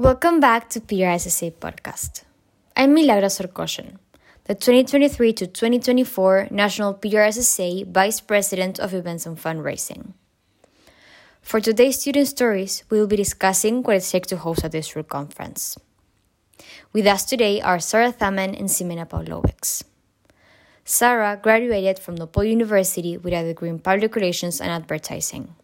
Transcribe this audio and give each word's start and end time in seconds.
Welcome 0.00 0.40
back 0.40 0.70
to 0.70 0.80
PRSSA 0.80 1.60
podcast. 1.60 2.22
I'm 2.74 2.94
Milagros 2.94 3.38
Orcoyen, 3.38 3.98
the 4.44 4.54
2023 4.54 5.34
to 5.34 5.46
2024 5.46 6.48
National 6.50 6.94
PRSSA 6.94 7.86
Vice 7.86 8.18
President 8.22 8.80
of 8.80 8.94
Events 8.94 9.26
and 9.26 9.36
Fundraising. 9.36 10.14
For 11.42 11.60
today's 11.60 12.00
student 12.00 12.28
stories, 12.28 12.82
we 12.88 12.98
will 12.98 13.08
be 13.08 13.16
discussing 13.16 13.82
what 13.82 13.96
it's 13.96 14.14
like 14.14 14.24
to 14.28 14.38
host 14.38 14.64
a 14.64 14.70
district 14.70 15.10
conference. 15.10 15.76
With 16.94 17.06
us 17.06 17.26
today 17.26 17.60
are 17.60 17.78
Sarah 17.78 18.10
Thaman 18.10 18.58
and 18.58 18.70
Ksymena 18.70 19.06
Pawlowicz. 19.06 19.82
Sarah 20.82 21.38
graduated 21.42 21.98
from 21.98 22.16
DePaul 22.16 22.48
University 22.48 23.18
with 23.18 23.34
a 23.34 23.44
degree 23.44 23.68
in 23.68 23.78
Public 23.78 24.14
Relations 24.14 24.62
and 24.62 24.70
Advertising. 24.70 25.54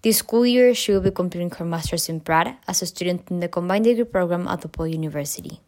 This 0.00 0.18
school 0.18 0.46
year, 0.46 0.74
she 0.74 0.92
will 0.92 1.00
be 1.00 1.10
completing 1.10 1.50
her 1.50 1.64
master's 1.64 2.08
in 2.08 2.20
Pratt 2.20 2.56
as 2.68 2.82
a 2.82 2.86
student 2.86 3.30
in 3.30 3.40
the 3.40 3.48
combined 3.48 3.84
degree 3.84 4.04
program 4.04 4.46
at 4.46 4.60
DePaul 4.60 4.92
University. 4.92 5.60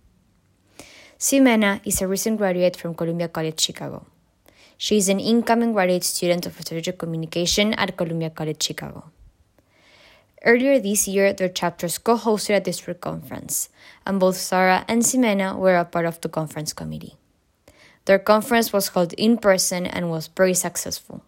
Ksymena 1.18 1.80
is 1.84 2.00
a 2.00 2.06
recent 2.06 2.38
graduate 2.38 2.76
from 2.76 2.94
Columbia 2.94 3.28
College 3.28 3.60
Chicago. 3.60 4.06
She 4.78 4.96
is 4.96 5.08
an 5.08 5.18
incoming 5.18 5.72
graduate 5.72 6.04
student 6.04 6.46
of 6.46 6.54
strategic 6.54 6.96
communication 6.96 7.74
at 7.74 7.96
Columbia 7.96 8.30
College 8.30 8.62
Chicago. 8.62 9.10
Earlier 10.44 10.78
this 10.78 11.06
year, 11.08 11.34
their 11.34 11.50
chapters 11.50 11.98
co 11.98 12.16
hosted 12.16 12.56
a 12.56 12.60
district 12.60 13.02
conference, 13.02 13.68
and 14.06 14.20
both 14.20 14.36
Sarah 14.36 14.86
and 14.88 15.02
Ksymena 15.02 15.58
were 15.58 15.76
a 15.76 15.84
part 15.84 16.06
of 16.06 16.20
the 16.22 16.30
conference 16.30 16.72
committee. 16.72 17.16
Their 18.06 18.20
conference 18.20 18.72
was 18.72 18.88
held 18.88 19.12
in 19.14 19.36
person 19.36 19.86
and 19.86 20.08
was 20.08 20.28
very 20.28 20.54
successful. 20.54 21.22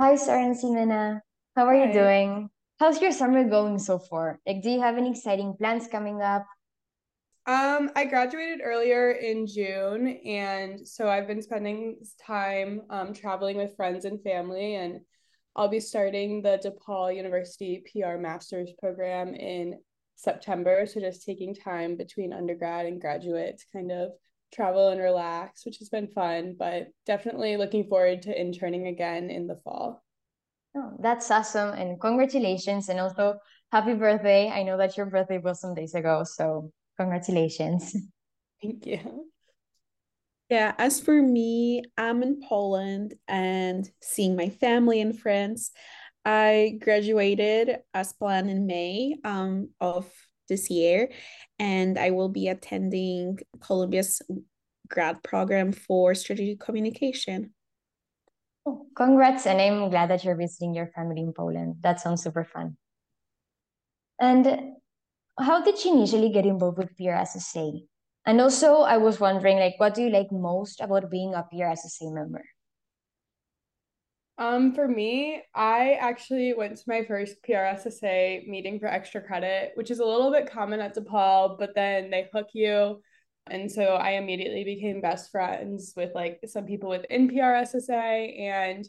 Hi, 0.00 0.16
Sarah 0.16 0.46
and 0.46 0.56
Ksymena. 0.56 1.25
How 1.56 1.64
are 1.64 1.74
you 1.74 1.90
doing? 1.90 2.50
How's 2.78 3.00
your 3.00 3.12
summer 3.12 3.48
going 3.48 3.78
so 3.78 3.98
far? 3.98 4.38
Like, 4.46 4.62
do 4.62 4.68
you 4.68 4.82
have 4.82 4.98
any 4.98 5.12
exciting 5.12 5.54
plans 5.58 5.88
coming 5.88 6.20
up? 6.20 6.44
Um, 7.46 7.90
I 7.96 8.04
graduated 8.04 8.60
earlier 8.62 9.12
in 9.12 9.46
June, 9.46 10.06
and 10.26 10.86
so 10.86 11.08
I've 11.08 11.26
been 11.26 11.40
spending 11.40 11.96
time 12.26 12.82
um, 12.90 13.14
traveling 13.14 13.56
with 13.56 13.74
friends 13.74 14.04
and 14.04 14.22
family, 14.22 14.74
and 14.74 15.00
I'll 15.54 15.68
be 15.68 15.80
starting 15.80 16.42
the 16.42 16.60
DePaul 16.62 17.16
University 17.16 17.82
PR 17.90 18.18
Master's 18.18 18.72
program 18.78 19.34
in 19.34 19.80
September. 20.16 20.84
So 20.84 21.00
just 21.00 21.24
taking 21.24 21.54
time 21.54 21.96
between 21.96 22.34
undergrad 22.34 22.84
and 22.84 23.00
graduate 23.00 23.56
to 23.56 23.64
kind 23.72 23.90
of 23.90 24.10
travel 24.52 24.90
and 24.90 25.00
relax, 25.00 25.64
which 25.64 25.78
has 25.78 25.88
been 25.88 26.08
fun, 26.08 26.54
but 26.58 26.88
definitely 27.06 27.56
looking 27.56 27.88
forward 27.88 28.20
to 28.22 28.38
interning 28.38 28.88
again 28.88 29.30
in 29.30 29.46
the 29.46 29.56
fall. 29.64 30.02
Oh, 30.76 30.92
that's 31.00 31.30
awesome. 31.30 31.72
And 31.72 32.00
congratulations. 32.00 32.88
And 32.88 33.00
also, 33.00 33.38
happy 33.72 33.94
birthday. 33.94 34.50
I 34.50 34.62
know 34.62 34.76
that 34.76 34.96
your 34.96 35.06
birthday 35.06 35.38
was 35.38 35.60
some 35.60 35.74
days 35.74 35.94
ago. 35.94 36.22
So, 36.24 36.70
congratulations. 36.98 37.96
Thank 38.62 38.86
you. 38.86 39.30
Yeah, 40.48 40.74
as 40.78 41.00
for 41.00 41.20
me, 41.20 41.82
I'm 41.98 42.22
in 42.22 42.40
Poland 42.48 43.14
and 43.26 43.88
seeing 44.00 44.36
my 44.36 44.50
family 44.50 45.00
and 45.00 45.18
friends. 45.18 45.72
I 46.24 46.78
graduated 46.80 47.78
as 47.94 48.12
planned 48.12 48.50
in 48.50 48.66
May 48.66 49.16
um, 49.24 49.70
of 49.80 50.08
this 50.48 50.70
year, 50.70 51.10
and 51.58 51.98
I 51.98 52.10
will 52.10 52.28
be 52.28 52.46
attending 52.46 53.38
Columbia's 53.60 54.22
grad 54.88 55.22
program 55.24 55.72
for 55.72 56.14
strategic 56.14 56.60
communication. 56.60 57.52
Congrats. 58.96 59.46
And 59.46 59.60
I'm 59.60 59.90
glad 59.90 60.10
that 60.10 60.24
you're 60.24 60.36
visiting 60.36 60.74
your 60.74 60.88
family 60.88 61.20
in 61.20 61.32
Poland. 61.32 61.76
That 61.82 62.00
sounds 62.00 62.22
super 62.22 62.44
fun. 62.44 62.76
And 64.20 64.74
how 65.38 65.62
did 65.62 65.84
you 65.84 65.94
initially 65.94 66.30
get 66.30 66.46
involved 66.46 66.78
with 66.78 66.96
PRSSA? 66.96 67.86
And 68.24 68.40
also, 68.40 68.80
I 68.80 68.96
was 68.96 69.20
wondering, 69.20 69.58
like, 69.58 69.74
what 69.78 69.94
do 69.94 70.02
you 70.02 70.10
like 70.10 70.32
most 70.32 70.80
about 70.80 71.10
being 71.10 71.34
a 71.34 71.44
PRSSA 71.52 72.12
member? 72.12 72.44
Um, 74.38 74.74
for 74.74 74.86
me, 74.86 75.42
I 75.54 75.92
actually 75.94 76.52
went 76.52 76.76
to 76.76 76.84
my 76.86 77.04
first 77.04 77.36
PRSSA 77.42 78.46
meeting 78.46 78.78
for 78.78 78.86
extra 78.86 79.20
credit, 79.20 79.72
which 79.76 79.90
is 79.90 80.00
a 80.00 80.04
little 80.04 80.30
bit 80.30 80.50
common 80.50 80.80
at 80.80 80.94
DePaul, 80.94 81.58
but 81.58 81.74
then 81.74 82.10
they 82.10 82.28
hook 82.32 82.48
you. 82.52 83.00
And 83.48 83.70
so 83.70 83.94
I 83.94 84.12
immediately 84.12 84.64
became 84.64 85.00
best 85.00 85.30
friends 85.30 85.92
with 85.96 86.10
like 86.14 86.40
some 86.46 86.64
people 86.64 86.90
within 86.90 87.28
PRSSA 87.30 88.40
and 88.40 88.88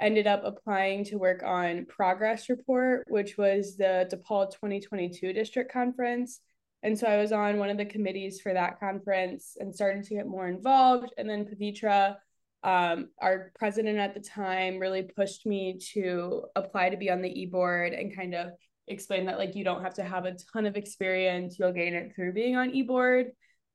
ended 0.00 0.26
up 0.26 0.42
applying 0.44 1.04
to 1.04 1.16
work 1.16 1.42
on 1.42 1.86
Progress 1.86 2.48
Report, 2.48 3.04
which 3.08 3.36
was 3.36 3.76
the 3.76 4.08
DePaul 4.12 4.50
2022 4.50 5.32
district 5.32 5.72
conference. 5.72 6.40
And 6.82 6.96
so 6.96 7.06
I 7.06 7.18
was 7.18 7.32
on 7.32 7.58
one 7.58 7.70
of 7.70 7.76
the 7.76 7.84
committees 7.84 8.40
for 8.40 8.54
that 8.54 8.78
conference 8.78 9.56
and 9.58 9.74
started 9.74 10.04
to 10.04 10.14
get 10.14 10.26
more 10.26 10.48
involved. 10.48 11.12
And 11.18 11.28
then 11.28 11.44
Pavitra 11.44 12.16
um, 12.64 13.08
our 13.20 13.52
president 13.58 13.98
at 13.98 14.14
the 14.14 14.20
time 14.20 14.78
really 14.78 15.02
pushed 15.02 15.46
me 15.46 15.78
to 15.92 16.44
apply 16.56 16.90
to 16.90 16.96
be 16.96 17.10
on 17.10 17.22
the 17.22 17.40
e-board 17.40 17.92
and 17.92 18.14
kind 18.14 18.34
of 18.34 18.50
explain 18.88 19.26
that 19.26 19.38
like 19.38 19.54
you 19.54 19.64
don't 19.64 19.82
have 19.82 19.94
to 19.94 20.02
have 20.02 20.24
a 20.24 20.36
ton 20.52 20.66
of 20.66 20.76
experience 20.76 21.58
you'll 21.58 21.72
gain 21.72 21.94
it 21.94 22.12
through 22.14 22.32
being 22.32 22.56
on 22.56 22.70
e-board 22.70 23.26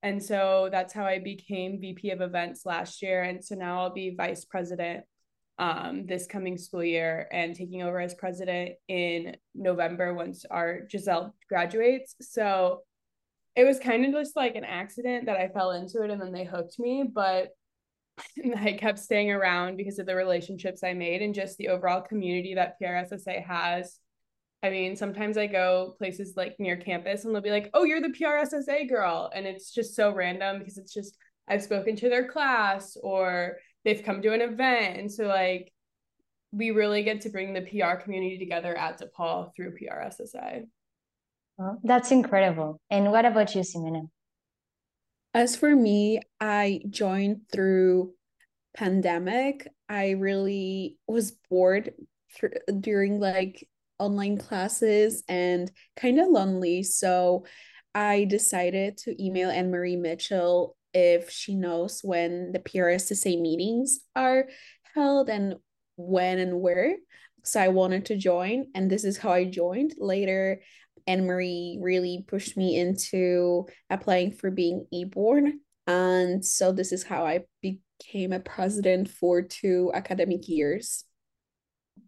and 0.03 0.21
so 0.21 0.69
that's 0.71 0.93
how 0.93 1.05
i 1.05 1.17
became 1.17 1.81
vp 1.81 2.11
of 2.11 2.21
events 2.21 2.65
last 2.65 3.01
year 3.01 3.23
and 3.23 3.43
so 3.43 3.55
now 3.55 3.79
i'll 3.79 3.93
be 3.93 4.15
vice 4.15 4.45
president 4.45 5.03
um, 5.59 6.07
this 6.07 6.25
coming 6.25 6.57
school 6.57 6.83
year 6.83 7.27
and 7.31 7.55
taking 7.55 7.83
over 7.83 7.99
as 7.99 8.13
president 8.15 8.73
in 8.87 9.35
november 9.55 10.13
once 10.13 10.45
our 10.49 10.81
giselle 10.91 11.33
graduates 11.47 12.15
so 12.21 12.81
it 13.55 13.63
was 13.63 13.79
kind 13.79 14.03
of 14.05 14.11
just 14.11 14.35
like 14.35 14.55
an 14.55 14.63
accident 14.63 15.25
that 15.25 15.37
i 15.37 15.47
fell 15.47 15.71
into 15.71 16.03
it 16.03 16.11
and 16.11 16.21
then 16.21 16.31
they 16.31 16.43
hooked 16.43 16.79
me 16.79 17.03
but 17.03 17.49
I 18.57 18.73
kept 18.73 18.99
staying 18.99 19.31
around 19.31 19.77
because 19.77 19.99
of 19.99 20.05
the 20.05 20.15
relationships 20.15 20.83
I 20.83 20.93
made 20.93 21.21
and 21.21 21.33
just 21.33 21.57
the 21.57 21.69
overall 21.69 22.01
community 22.01 22.55
that 22.55 22.75
PRSSA 22.81 23.43
has. 23.45 23.99
I 24.63 24.69
mean, 24.69 24.95
sometimes 24.95 25.37
I 25.37 25.47
go 25.47 25.93
places 25.97 26.33
like 26.37 26.55
near 26.57 26.77
campus 26.77 27.25
and 27.25 27.35
they'll 27.35 27.41
be 27.41 27.51
like, 27.51 27.69
oh, 27.73 27.83
you're 27.83 28.01
the 28.01 28.15
PRSSA 28.17 28.87
girl. 28.87 29.29
And 29.35 29.45
it's 29.45 29.73
just 29.73 29.93
so 29.93 30.13
random 30.13 30.59
because 30.59 30.77
it's 30.77 30.93
just, 30.93 31.17
I've 31.49 31.61
spoken 31.61 31.97
to 31.97 32.09
their 32.09 32.29
class 32.29 32.95
or 33.03 33.57
they've 33.83 34.03
come 34.03 34.21
to 34.21 34.33
an 34.33 34.39
event. 34.39 34.97
And 34.97 35.11
so, 35.11 35.25
like, 35.25 35.73
we 36.53 36.71
really 36.71 37.03
get 37.03 37.21
to 37.21 37.29
bring 37.29 37.53
the 37.53 37.61
PR 37.61 38.01
community 38.01 38.37
together 38.37 38.73
at 38.77 39.01
DePaul 39.01 39.53
through 39.53 39.75
PRSSA. 39.77 40.63
Oh, 41.59 41.77
that's 41.83 42.11
incredible. 42.11 42.79
And 42.89 43.11
what 43.11 43.25
about 43.25 43.53
you, 43.53 43.61
Ksymena? 43.61 44.07
As 45.33 45.57
for 45.57 45.75
me, 45.75 46.21
I 46.39 46.81
joined 46.89 47.41
through 47.51 48.13
pandemic. 48.77 49.67
I 49.89 50.11
really 50.11 50.97
was 51.07 51.33
bored 51.49 51.93
for, 52.39 52.53
during 52.79 53.19
like 53.19 53.67
online 53.99 54.37
classes 54.37 55.23
and 55.27 55.71
kind 55.95 56.19
of 56.19 56.29
lonely. 56.29 56.83
So 56.83 57.45
I 57.95 58.25
decided 58.25 58.97
to 58.99 59.23
email 59.23 59.49
Anne 59.49 59.71
Marie 59.71 59.95
Mitchell 59.95 60.75
if 60.93 61.29
she 61.29 61.55
knows 61.55 62.01
when 62.03 62.51
the 62.51 62.59
PRSSA 62.59 63.39
meetings 63.39 63.99
are 64.15 64.47
held 64.93 65.29
and 65.29 65.55
when 65.95 66.39
and 66.39 66.59
where. 66.59 66.95
So 67.43 67.59
I 67.59 67.67
wanted 67.69 68.05
to 68.05 68.17
join, 68.17 68.67
and 68.73 68.89
this 68.89 69.03
is 69.03 69.17
how 69.17 69.31
I 69.31 69.45
joined. 69.45 69.95
Later, 69.97 70.61
Anne 71.05 71.25
Marie 71.25 71.77
really 71.81 72.23
pushed 72.27 72.55
me 72.55 72.79
into 72.79 73.67
applying 73.89 74.31
for 74.31 74.49
being 74.49 74.87
e-board. 74.91 75.45
And 75.85 76.45
so 76.45 76.71
this 76.71 76.93
is 76.93 77.03
how 77.03 77.25
I 77.25 77.41
became 77.61 78.31
a 78.31 78.39
president 78.39 79.09
for 79.09 79.41
two 79.41 79.91
academic 79.93 80.47
years. 80.47 81.03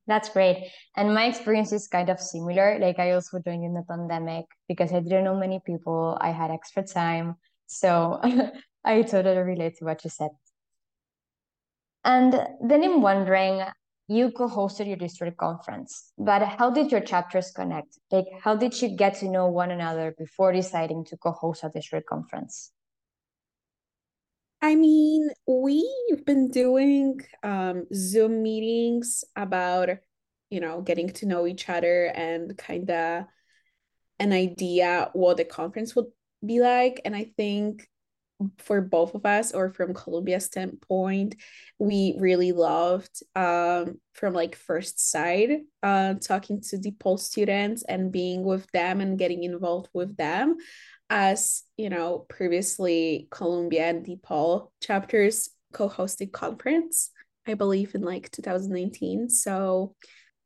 That's 0.08 0.30
great. 0.30 0.72
And 0.96 1.14
my 1.14 1.26
experience 1.26 1.72
is 1.72 1.88
kind 1.88 2.10
of 2.10 2.20
similar. 2.20 2.78
Like 2.80 3.00
I 3.00 3.12
also 3.12 3.40
joined 3.40 3.64
in 3.64 3.74
the 3.74 3.84
pandemic 3.84 4.46
because 4.68 4.94
I 4.94 5.00
didn't 5.00 5.24
know 5.24 5.36
many 5.36 5.60
people. 5.66 6.18
I 6.22 6.30
had 6.30 6.52
extra 6.52 6.84
time. 6.84 7.36
So 7.66 8.22
I 8.86 9.02
totally 9.02 9.38
relate 9.38 9.78
to 9.78 9.86
what 9.86 10.04
you 10.04 10.12
said. 10.12 10.30
And 12.04 12.34
then 12.62 12.84
I'm 12.84 13.02
wondering, 13.02 13.64
you 14.08 14.30
co-hosted 14.30 14.86
your 14.86 14.98
district 14.98 15.38
conference, 15.38 16.12
but 16.20 16.44
how 16.44 16.70
did 16.70 16.92
your 16.92 17.02
chapters 17.02 17.50
connect? 17.50 17.98
Like, 18.12 18.28
how 18.44 18.56
did 18.56 18.80
you 18.80 18.96
get 18.96 19.16
to 19.16 19.30
know 19.30 19.48
one 19.48 19.72
another 19.72 20.14
before 20.16 20.54
deciding 20.54 21.06
to 21.06 21.18
co-host 21.18 21.64
a 21.64 21.70
district 21.70 22.08
conference? 22.08 22.72
I 24.66 24.74
mean, 24.74 25.30
we've 25.46 26.26
been 26.26 26.50
doing 26.50 27.22
um, 27.44 27.86
Zoom 27.94 28.42
meetings 28.42 29.24
about, 29.36 29.90
you 30.50 30.60
know, 30.60 30.82
getting 30.82 31.10
to 31.10 31.28
know 31.28 31.46
each 31.46 31.70
other 31.70 32.06
and 32.06 32.58
kind 32.58 32.90
of 32.90 33.26
an 34.18 34.34
idea 34.34 35.12
what 35.14 35.38
the 35.38 35.46
conference 35.46 35.96
would 35.96 36.08
be 36.44 36.62
like. 36.62 37.00
And 37.06 37.16
I 37.16 37.32
think 37.38 37.88
for 38.58 38.82
both 38.82 39.14
of 39.14 39.24
us 39.24 39.52
or 39.52 39.72
from 39.72 39.94
Columbia's 39.94 40.46
standpoint, 40.46 41.36
we 41.78 42.16
really 42.18 42.52
loved 42.52 43.22
um, 43.36 44.00
from 44.14 44.34
like 44.34 44.56
first 44.56 45.12
sight, 45.12 45.60
uh, 45.84 46.16
talking 46.16 46.62
to 46.62 46.78
DePaul 46.78 47.20
students 47.20 47.84
and 47.88 48.12
being 48.12 48.44
with 48.44 48.66
them 48.72 49.00
and 49.00 49.20
getting 49.20 49.44
involved 49.44 49.90
with 49.94 50.18
them. 50.18 50.58
As 51.10 51.64
you 51.78 51.90
know, 51.90 52.26
previously 52.30 53.28
Columbia 53.32 53.86
and 53.90 54.06
DePaul 54.06 54.70
chapters 54.82 55.50
co-hosted 55.74 56.32
conference, 56.32 57.12
I 57.48 57.54
believe 57.54 57.96
in 57.96 58.02
like 58.02 58.32
2019. 58.32 59.30
So 59.30 59.96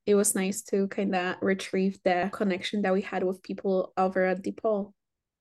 it 0.05 0.15
was 0.15 0.35
nice 0.35 0.63
to 0.63 0.87
kind 0.87 1.15
of 1.15 1.35
retrieve 1.41 1.99
the 2.03 2.29
connection 2.33 2.81
that 2.81 2.93
we 2.93 3.01
had 3.01 3.23
with 3.23 3.43
people 3.43 3.93
over 3.95 4.25
at 4.25 4.43
DePaul. 4.43 4.91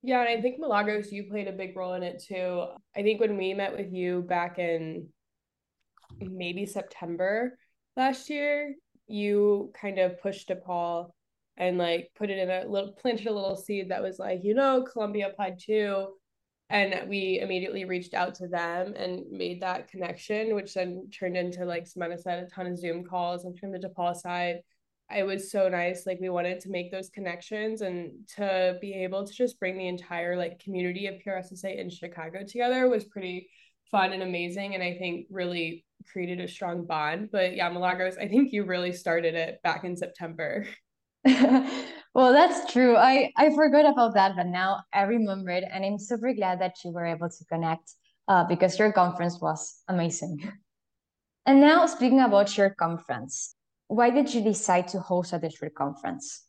Yeah, 0.03 0.21
and 0.21 0.29
I 0.29 0.41
think 0.41 0.61
Milagros, 0.61 1.11
you 1.11 1.25
played 1.25 1.49
a 1.49 1.53
big 1.53 1.77
role 1.77 1.95
in 1.95 2.03
it 2.03 2.23
too. 2.23 2.67
I 2.95 3.03
think 3.03 3.21
when 3.21 3.37
we 3.37 3.55
met 3.55 3.77
with 3.77 3.93
you 3.93 4.23
back 4.23 4.59
in 4.59 5.09
maybe 6.21 6.67
September 6.67 7.59
last 7.97 8.31
year, 8.31 8.75
you 9.09 9.73
kind 9.81 9.99
of 9.99 10.21
pushed 10.21 10.51
DePaul 10.51 11.11
and 11.59 11.77
like 11.77 12.11
put 12.17 12.31
it 12.31 12.39
in 12.39 12.51
a 12.51 12.67
little 12.67 12.93
planted 12.93 13.27
a 13.27 13.33
little 13.33 13.57
seed 13.57 13.91
that 13.91 14.03
was 14.03 14.19
like, 14.19 14.41
you 14.43 14.55
know, 14.55 14.85
Columbia 14.91 15.29
applied 15.29 15.59
too. 15.59 16.09
And 16.71 17.09
we 17.09 17.41
immediately 17.43 17.85
reached 17.85 18.15
out 18.15 18.35
to 18.37 18.49
them 18.49 18.95
and 18.95 19.25
made 19.31 19.63
that 19.63 19.89
connection, 19.89 20.55
which 20.55 20.75
then 20.75 21.09
turned 21.11 21.37
into 21.37 21.65
like 21.65 21.87
Samantha 21.87 22.19
said, 22.19 22.45
a 22.45 22.47
ton 22.47 22.67
of 22.67 22.79
Zoom 22.79 23.05
calls 23.05 23.45
and 23.45 23.59
from 23.59 23.73
the 23.73 23.79
DePaul 23.79 24.15
side 24.15 24.61
it 25.17 25.25
was 25.25 25.51
so 25.51 25.69
nice 25.69 26.07
like 26.07 26.19
we 26.21 26.29
wanted 26.29 26.61
to 26.61 26.71
make 26.71 26.91
those 26.91 27.09
connections 27.09 27.81
and 27.81 28.13
to 28.37 28.77
be 28.81 28.93
able 28.93 29.27
to 29.27 29.33
just 29.33 29.59
bring 29.59 29.79
the 29.79 29.89
entire 29.89 30.37
like 30.37 30.59
community 30.59 31.07
of 31.07 31.17
PRSSA 31.27 31.79
in 31.79 31.89
Chicago 31.89 32.45
together 32.47 32.89
was 32.89 33.05
pretty 33.05 33.49
fun 33.91 34.13
and 34.13 34.23
amazing 34.23 34.75
and 34.75 34.83
I 34.83 34.99
think 34.99 35.27
really 35.31 35.87
created 36.13 36.41
a 36.41 36.49
strong 36.49 36.85
bond 36.85 37.31
but 37.33 37.57
yeah 37.57 37.71
Milagros 37.71 38.19
I 38.19 38.29
think 38.29 38.53
you 38.53 38.65
really 38.65 38.93
started 38.93 39.35
it 39.35 39.63
back 39.63 39.85
in 39.85 39.97
September 39.97 40.67
well 42.15 42.33
that's 42.33 42.73
true 42.73 42.97
I 42.97 43.33
I 43.37 43.55
forgot 43.55 43.87
about 43.87 44.15
that 44.15 44.37
but 44.37 44.47
now 44.47 44.81
I 44.93 45.03
remember 45.03 45.51
it 45.51 45.65
and 45.71 45.85
I'm 45.85 45.99
super 45.99 46.33
glad 46.33 46.61
that 46.61 46.77
you 46.85 46.93
were 46.93 47.07
able 47.07 47.29
to 47.29 47.45
connect 47.47 47.93
uh, 48.29 48.45
because 48.45 48.79
your 48.79 48.93
conference 48.93 49.41
was 49.41 49.83
amazing 49.89 50.53
and 51.47 51.61
now 51.61 51.87
speaking 51.87 52.21
about 52.21 52.57
your 52.57 52.71
conference 52.71 53.57
why 53.89 54.11
did 54.11 54.33
you 54.33 54.43
decide 54.43 54.87
to 54.89 55.01
host 55.01 55.33
a 55.33 55.39
district 55.39 55.75
conference? 55.75 56.45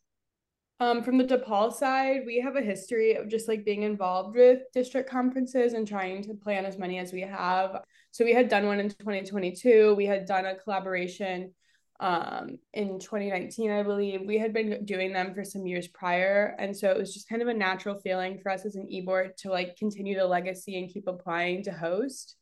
Um, 0.78 1.02
from 1.02 1.18
the 1.18 1.24
DePaul 1.24 1.72
side, 1.72 2.22
we 2.24 2.40
have 2.40 2.56
a 2.56 2.62
history 2.62 3.14
of 3.14 3.28
just 3.28 3.48
like 3.48 3.64
being 3.64 3.82
involved 3.82 4.36
with 4.36 4.60
district 4.72 5.10
conferences 5.10 5.72
and 5.72 5.86
trying 5.86 6.22
to 6.22 6.34
plan 6.34 6.64
as 6.64 6.78
many 6.78 6.98
as 6.98 7.12
we 7.12 7.20
have. 7.22 7.82
So 8.12 8.24
we 8.24 8.32
had 8.32 8.48
done 8.48 8.66
one 8.66 8.80
in 8.80 8.88
2022. 8.88 9.94
We 9.94 10.06
had 10.06 10.26
done 10.26 10.46
a 10.46 10.54
collaboration 10.54 11.52
um, 12.00 12.58
in 12.72 12.98
2019, 12.98 13.70
I 13.70 13.82
believe. 13.82 14.22
We 14.26 14.38
had 14.38 14.52
been 14.52 14.84
doing 14.84 15.12
them 15.12 15.34
for 15.34 15.44
some 15.44 15.66
years 15.66 15.86
prior. 15.86 16.56
And 16.58 16.76
so 16.76 16.90
it 16.90 16.96
was 16.96 17.14
just 17.14 17.28
kind 17.28 17.42
of 17.42 17.48
a 17.48 17.54
natural 17.54 18.00
feeling 18.00 18.38
for 18.42 18.50
us 18.50 18.64
as 18.64 18.74
an 18.74 18.90
e-board 18.90 19.36
to 19.38 19.50
like 19.50 19.76
continue 19.76 20.16
the 20.16 20.26
legacy 20.26 20.78
and 20.78 20.92
keep 20.92 21.06
applying 21.06 21.62
to 21.64 21.72
host. 21.72 22.36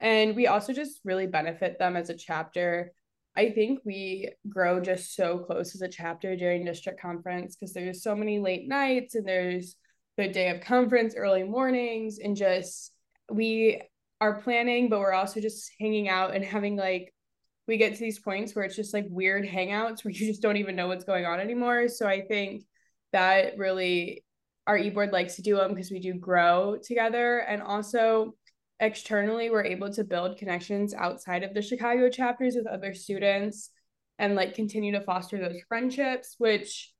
And 0.00 0.36
we 0.36 0.48
also 0.48 0.72
just 0.72 1.00
really 1.04 1.26
benefit 1.26 1.78
them 1.78 1.96
as 1.96 2.10
a 2.10 2.14
chapter 2.14 2.92
I 3.36 3.50
think 3.50 3.80
we 3.84 4.30
grow 4.48 4.80
just 4.80 5.16
so 5.16 5.38
close 5.38 5.74
as 5.74 5.82
a 5.82 5.88
chapter 5.88 6.36
during 6.36 6.64
district 6.64 7.00
conference 7.00 7.56
because 7.56 7.72
there's 7.72 8.02
so 8.02 8.14
many 8.14 8.38
late 8.38 8.68
nights 8.68 9.14
and 9.16 9.26
there's 9.26 9.76
the 10.16 10.28
day 10.28 10.50
of 10.50 10.60
conference, 10.60 11.14
early 11.16 11.42
mornings, 11.42 12.18
and 12.18 12.36
just 12.36 12.92
we 13.30 13.82
are 14.20 14.40
planning, 14.40 14.88
but 14.88 15.00
we're 15.00 15.12
also 15.12 15.40
just 15.40 15.72
hanging 15.80 16.08
out 16.08 16.34
and 16.34 16.44
having 16.44 16.76
like 16.76 17.12
we 17.66 17.76
get 17.76 17.94
to 17.94 18.00
these 18.00 18.18
points 18.18 18.54
where 18.54 18.64
it's 18.64 18.76
just 18.76 18.94
like 18.94 19.06
weird 19.08 19.44
hangouts 19.44 20.04
where 20.04 20.12
you 20.14 20.26
just 20.26 20.42
don't 20.42 20.56
even 20.56 20.76
know 20.76 20.88
what's 20.88 21.04
going 21.04 21.24
on 21.24 21.40
anymore. 21.40 21.88
So 21.88 22.06
I 22.06 22.22
think 22.22 22.64
that 23.12 23.56
really 23.58 24.24
our 24.66 24.78
e-board 24.78 25.12
likes 25.12 25.36
to 25.36 25.42
do 25.42 25.56
them 25.56 25.74
because 25.74 25.90
we 25.90 26.00
do 26.00 26.14
grow 26.14 26.76
together 26.82 27.38
and 27.38 27.62
also 27.62 28.34
externally 28.80 29.50
we're 29.50 29.64
able 29.64 29.92
to 29.92 30.04
build 30.04 30.38
connections 30.38 30.94
outside 30.94 31.42
of 31.42 31.54
the 31.54 31.62
Chicago 31.62 32.08
chapters 32.08 32.56
with 32.56 32.66
other 32.66 32.94
students 32.94 33.70
and 34.18 34.34
like 34.34 34.54
continue 34.54 34.92
to 34.92 35.00
foster 35.00 35.38
those 35.38 35.60
friendships, 35.68 36.36
which 36.38 36.93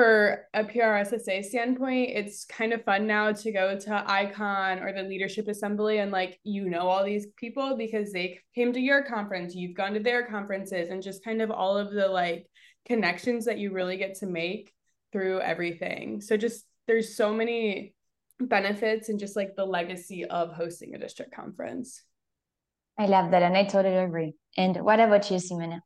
for 0.00 0.46
a 0.54 0.64
PRSSA 0.64 1.44
standpoint, 1.44 2.08
it's 2.14 2.46
kind 2.46 2.72
of 2.72 2.82
fun 2.84 3.06
now 3.06 3.32
to 3.32 3.52
go 3.52 3.78
to 3.78 4.04
ICON 4.10 4.78
or 4.78 4.94
the 4.94 5.02
Leadership 5.02 5.46
Assembly 5.46 5.98
and 5.98 6.10
like 6.10 6.40
you 6.42 6.70
know 6.70 6.88
all 6.88 7.04
these 7.04 7.26
people 7.36 7.76
because 7.76 8.10
they 8.10 8.38
came 8.54 8.72
to 8.72 8.80
your 8.80 9.04
conference, 9.04 9.54
you've 9.54 9.76
gone 9.76 9.92
to 9.92 10.00
their 10.00 10.26
conferences, 10.26 10.88
and 10.88 11.02
just 11.02 11.22
kind 11.22 11.42
of 11.42 11.50
all 11.50 11.76
of 11.76 11.92
the 11.92 12.08
like 12.08 12.46
connections 12.86 13.44
that 13.44 13.58
you 13.58 13.74
really 13.74 13.98
get 13.98 14.14
to 14.20 14.26
make 14.26 14.72
through 15.12 15.42
everything. 15.42 16.22
So 16.22 16.38
just 16.38 16.64
there's 16.86 17.14
so 17.14 17.34
many 17.34 17.92
benefits 18.40 19.10
and 19.10 19.20
just 19.20 19.36
like 19.36 19.54
the 19.54 19.66
legacy 19.66 20.24
of 20.24 20.54
hosting 20.54 20.94
a 20.94 20.98
district 20.98 21.34
conference. 21.34 22.02
I 22.98 23.04
love 23.04 23.32
that 23.32 23.42
and 23.42 23.54
I 23.54 23.64
totally 23.64 23.96
agree. 23.96 24.32
And 24.56 24.82
what 24.82 24.98
about 24.98 25.30
you, 25.30 25.36
Simona? 25.36 25.80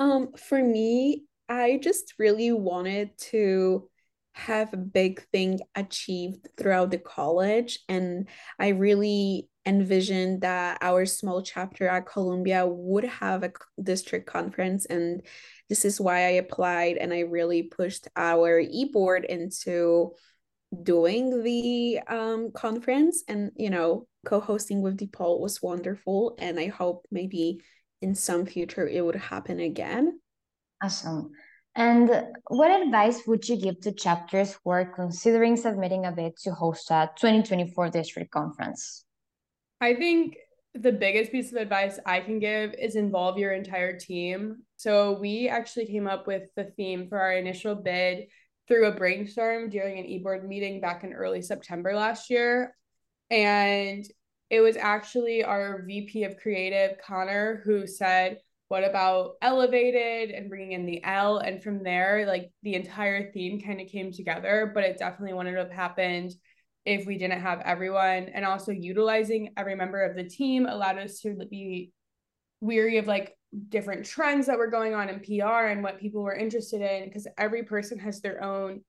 Um, 0.00 0.32
for 0.32 0.60
me, 0.60 1.26
I 1.52 1.76
just 1.76 2.14
really 2.18 2.50
wanted 2.50 3.10
to 3.32 3.90
have 4.32 4.72
a 4.72 4.78
big 4.78 5.22
thing 5.32 5.60
achieved 5.74 6.48
throughout 6.56 6.90
the 6.90 6.98
college 6.98 7.78
and 7.90 8.26
I 8.58 8.68
really 8.68 9.50
envisioned 9.66 10.40
that 10.40 10.78
our 10.80 11.04
small 11.04 11.42
chapter 11.42 11.86
at 11.86 12.06
Columbia 12.06 12.66
would 12.66 13.04
have 13.04 13.42
a 13.42 13.52
district 13.82 14.26
conference 14.26 14.86
and 14.86 15.20
this 15.68 15.84
is 15.84 16.00
why 16.00 16.20
I 16.20 16.40
applied 16.40 16.96
and 16.96 17.12
I 17.12 17.20
really 17.20 17.64
pushed 17.64 18.08
our 18.16 18.58
e-board 18.58 19.26
into 19.26 20.12
doing 20.82 21.42
the 21.42 22.00
um, 22.08 22.50
conference 22.52 23.24
and 23.28 23.50
you 23.56 23.68
know 23.68 24.06
co-hosting 24.24 24.80
with 24.80 24.96
DePaul 24.96 25.38
was 25.38 25.60
wonderful 25.60 26.34
and 26.38 26.58
I 26.58 26.68
hope 26.68 27.04
maybe 27.10 27.60
in 28.00 28.14
some 28.14 28.46
future 28.46 28.88
it 28.88 29.04
would 29.04 29.16
happen 29.16 29.60
again. 29.60 30.18
Awesome. 30.82 31.30
And 31.74 32.10
what 32.48 32.82
advice 32.82 33.22
would 33.26 33.48
you 33.48 33.56
give 33.56 33.80
to 33.80 33.92
chapters 33.92 34.58
who 34.62 34.70
are 34.70 34.84
considering 34.84 35.56
submitting 35.56 36.04
a 36.04 36.12
bid 36.12 36.36
to 36.42 36.52
host 36.52 36.90
a 36.90 37.10
2024 37.16 37.88
district 37.90 38.30
conference? 38.30 39.04
I 39.80 39.94
think 39.94 40.36
the 40.74 40.92
biggest 40.92 41.32
piece 41.32 41.50
of 41.52 41.58
advice 41.58 41.98
I 42.04 42.20
can 42.20 42.38
give 42.38 42.74
is 42.74 42.96
involve 42.96 43.38
your 43.38 43.52
entire 43.52 43.98
team. 43.98 44.62
So 44.76 45.18
we 45.18 45.48
actually 45.48 45.86
came 45.86 46.06
up 46.06 46.26
with 46.26 46.44
the 46.56 46.64
theme 46.64 47.08
for 47.08 47.18
our 47.18 47.32
initial 47.32 47.74
bid 47.74 48.26
through 48.68 48.86
a 48.86 48.94
brainstorm 48.94 49.70
during 49.70 49.98
an 49.98 50.06
e-board 50.06 50.48
meeting 50.48 50.80
back 50.80 51.04
in 51.04 51.12
early 51.12 51.42
September 51.42 51.94
last 51.94 52.30
year. 52.30 52.74
And 53.30 54.04
it 54.50 54.60
was 54.60 54.76
actually 54.76 55.42
our 55.42 55.82
VP 55.86 56.24
of 56.24 56.36
creative, 56.36 56.98
Connor, 57.04 57.62
who 57.64 57.86
said, 57.86 58.38
What 58.72 58.84
about 58.84 59.32
elevated 59.42 60.30
and 60.30 60.48
bringing 60.48 60.72
in 60.72 60.86
the 60.86 61.04
L? 61.04 61.36
And 61.36 61.62
from 61.62 61.82
there, 61.82 62.24
like 62.26 62.50
the 62.62 62.72
entire 62.72 63.30
theme 63.30 63.60
kind 63.60 63.82
of 63.82 63.86
came 63.88 64.10
together, 64.10 64.72
but 64.74 64.82
it 64.82 64.96
definitely 64.96 65.34
wouldn't 65.34 65.58
have 65.58 65.70
happened 65.70 66.32
if 66.86 67.04
we 67.04 67.18
didn't 67.18 67.42
have 67.42 67.60
everyone. 67.66 68.30
And 68.32 68.46
also 68.46 68.72
utilizing 68.72 69.52
every 69.58 69.74
member 69.74 70.02
of 70.02 70.16
the 70.16 70.24
team 70.24 70.64
allowed 70.64 70.96
us 70.96 71.20
to 71.20 71.36
be 71.50 71.92
weary 72.62 72.96
of 72.96 73.06
like 73.06 73.36
different 73.68 74.06
trends 74.06 74.46
that 74.46 74.56
were 74.56 74.70
going 74.70 74.94
on 74.94 75.10
in 75.10 75.20
PR 75.20 75.66
and 75.66 75.82
what 75.82 76.00
people 76.00 76.22
were 76.22 76.34
interested 76.34 76.80
in 76.80 77.04
because 77.04 77.28
every 77.36 77.64
person 77.64 77.98
has 77.98 78.22
their 78.22 78.42
own 78.42 78.80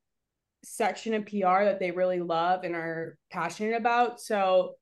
section 0.64 1.14
of 1.14 1.26
PR 1.26 1.66
that 1.66 1.82
they 1.82 1.92
really 1.92 2.22
love 2.22 2.64
and 2.64 2.74
are 2.74 3.18
passionate 3.32 3.76
about. 3.76 4.22
So 4.22 4.76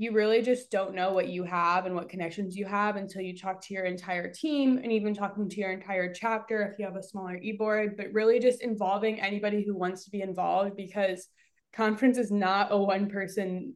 you 0.00 0.12
really 0.12 0.42
just 0.42 0.70
don't 0.70 0.94
know 0.94 1.12
what 1.12 1.28
you 1.28 1.42
have 1.42 1.84
and 1.84 1.92
what 1.92 2.08
connections 2.08 2.56
you 2.56 2.64
have 2.64 2.94
until 2.94 3.20
you 3.20 3.36
talk 3.36 3.60
to 3.60 3.74
your 3.74 3.84
entire 3.84 4.32
team 4.32 4.78
and 4.80 4.92
even 4.92 5.12
talking 5.12 5.48
to 5.48 5.56
your 5.56 5.72
entire 5.72 6.14
chapter 6.14 6.62
if 6.62 6.78
you 6.78 6.84
have 6.84 6.94
a 6.94 7.02
smaller 7.02 7.36
e-board, 7.36 7.96
but 7.96 8.12
really 8.12 8.38
just 8.38 8.62
involving 8.62 9.20
anybody 9.20 9.64
who 9.66 9.76
wants 9.76 10.04
to 10.04 10.12
be 10.12 10.22
involved 10.22 10.76
because 10.76 11.26
conference 11.72 12.16
is 12.16 12.30
not 12.30 12.68
a 12.70 12.78
one 12.78 13.10
person 13.10 13.74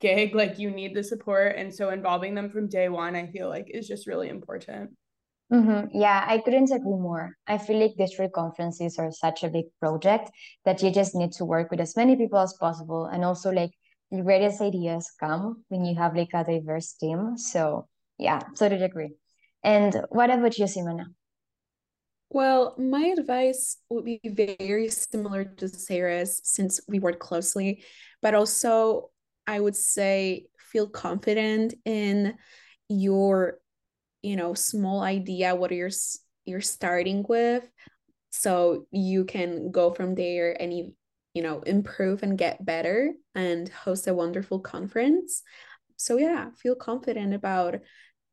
gig. 0.00 0.36
Like 0.36 0.56
you 0.60 0.70
need 0.70 0.94
the 0.94 1.02
support. 1.02 1.56
And 1.56 1.74
so 1.74 1.90
involving 1.90 2.36
them 2.36 2.48
from 2.48 2.68
day 2.68 2.88
one 2.88 3.16
i 3.16 3.26
feel 3.26 3.48
like 3.48 3.66
is 3.68 3.88
just 3.88 4.06
really 4.06 4.28
important. 4.28 4.90
Mm-hmm. 5.52 5.96
yeah 5.96 6.24
i 6.26 6.38
couldn't 6.38 6.72
agree 6.72 7.00
more. 7.08 7.32
I 7.46 7.58
feel 7.58 7.80
like 7.80 7.96
district 7.96 8.34
conferences 8.34 8.98
are 8.98 9.10
such 9.10 9.42
a 9.42 9.48
big 9.48 9.66
project 9.80 10.30
that 10.64 10.80
you 10.82 10.92
just 10.92 11.14
need 11.16 11.32
to 11.32 11.44
work 11.44 11.72
with 11.72 11.80
as 11.80 11.96
many 11.96 12.14
people 12.14 12.38
as 12.38 12.54
possible. 12.60 13.06
And 13.06 13.24
also 13.24 13.50
like 13.50 13.72
the 14.10 14.22
greatest 14.22 14.60
ideas 14.60 15.12
come 15.18 15.64
when 15.68 15.84
you 15.84 15.96
have 15.96 16.16
like 16.16 16.30
a 16.34 16.44
diverse 16.44 16.94
team. 16.94 17.36
So 17.36 17.88
yeah 18.18 18.40
totally 18.56 18.84
agree. 18.84 19.14
And 19.62 20.04
what 20.10 20.30
about 20.30 20.58
you 20.58 20.66
simona? 20.66 21.06
Well, 22.28 22.74
my 22.76 23.14
advice 23.18 23.76
would 23.88 24.04
be 24.04 24.20
very 24.24 24.88
similar 24.88 25.44
to 25.44 25.68
Sarah's 25.68 26.40
since 26.44 26.80
we 26.88 26.98
work 26.98 27.20
closely, 27.20 27.84
but 28.20 28.34
also 28.34 29.10
I 29.46 29.60
would 29.60 29.76
say 29.76 30.46
feel 30.58 30.88
confident 30.88 31.74
in 31.84 32.34
your 32.88 33.58
you 34.22 34.36
know 34.36 34.54
small 34.54 35.02
idea 35.02 35.54
what 35.54 35.70
you're 35.70 35.90
you're 36.44 36.60
starting 36.60 37.24
with 37.28 37.68
so 38.30 38.86
you 38.90 39.24
can 39.24 39.70
go 39.70 39.92
from 39.94 40.14
there 40.14 40.60
and 40.60 40.92
you 41.36 41.42
know 41.42 41.60
improve 41.60 42.22
and 42.22 42.38
get 42.38 42.64
better 42.64 43.12
and 43.34 43.68
host 43.68 44.08
a 44.08 44.14
wonderful 44.14 44.58
conference. 44.58 45.42
So 45.96 46.16
yeah 46.16 46.48
feel 46.56 46.74
confident 46.74 47.34
about 47.34 47.76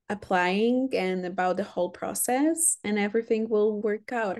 applying 0.07 0.89
and 0.93 1.25
about 1.25 1.57
the 1.57 1.65
whole 1.65 1.89
process 1.89 2.77
and 2.83 2.97
everything 2.97 3.49
will 3.49 3.81
work 3.81 4.13
out. 4.13 4.39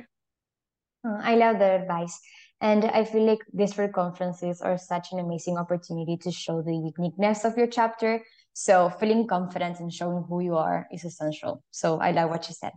Oh, 1.06 1.20
i 1.22 1.36
love 1.36 1.60
that 1.60 1.82
advice. 1.82 2.18
And 2.62 2.86
i 2.86 3.04
feel 3.04 3.26
like 3.26 3.44
these 3.54 3.74
for 3.74 3.88
conferences 3.90 4.62
are 4.62 4.78
such 4.78 5.12
an 5.12 5.20
amazing 5.20 5.58
opportunity 5.58 6.16
to 6.24 6.32
show 6.32 6.62
the 6.62 6.74
uniqueness 6.74 7.44
of 7.44 7.58
your 7.58 7.68
chapter. 7.68 8.22
So 8.54 8.90
feeling 8.90 9.28
confident 9.28 9.82
and 9.82 9.92
showing 9.92 10.24
who 10.30 10.40
you 10.40 10.56
are 10.56 10.88
is 10.90 11.04
essential. 11.04 11.64
So 11.72 12.00
i 12.00 12.12
love 12.12 12.30
what 12.30 12.48
you 12.48 12.56
said 12.56 12.72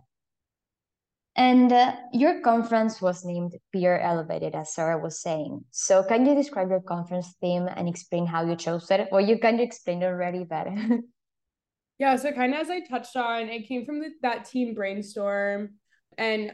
and 1.37 1.71
uh, 1.71 1.93
your 2.11 2.41
conference 2.41 2.99
was 2.99 3.23
named 3.23 3.53
PR 3.71 4.01
Elevated, 4.01 4.55
as 4.55 4.73
Sarah 4.73 4.97
was 4.97 5.21
saying. 5.21 5.63
So, 5.69 6.03
can 6.03 6.25
you 6.25 6.33
describe 6.33 6.71
your 6.71 6.81
conference 6.81 7.35
theme 7.39 7.69
and 7.75 7.87
explain 7.87 8.25
how 8.25 8.43
you 8.43 8.55
chose 8.55 8.89
it? 8.89 9.07
Or 9.11 9.21
you 9.21 9.37
kind 9.37 9.59
of 9.59 9.63
explained 9.63 10.01
it 10.01 10.07
already, 10.07 10.43
but. 10.43 10.67
yeah, 11.99 12.15
so 12.15 12.31
kind 12.31 12.55
of 12.55 12.61
as 12.61 12.71
I 12.71 12.79
touched 12.79 13.15
on, 13.15 13.49
it 13.49 13.67
came 13.67 13.85
from 13.85 13.99
the, 13.99 14.09
that 14.23 14.45
team 14.45 14.73
brainstorm. 14.73 15.75
And 16.17 16.53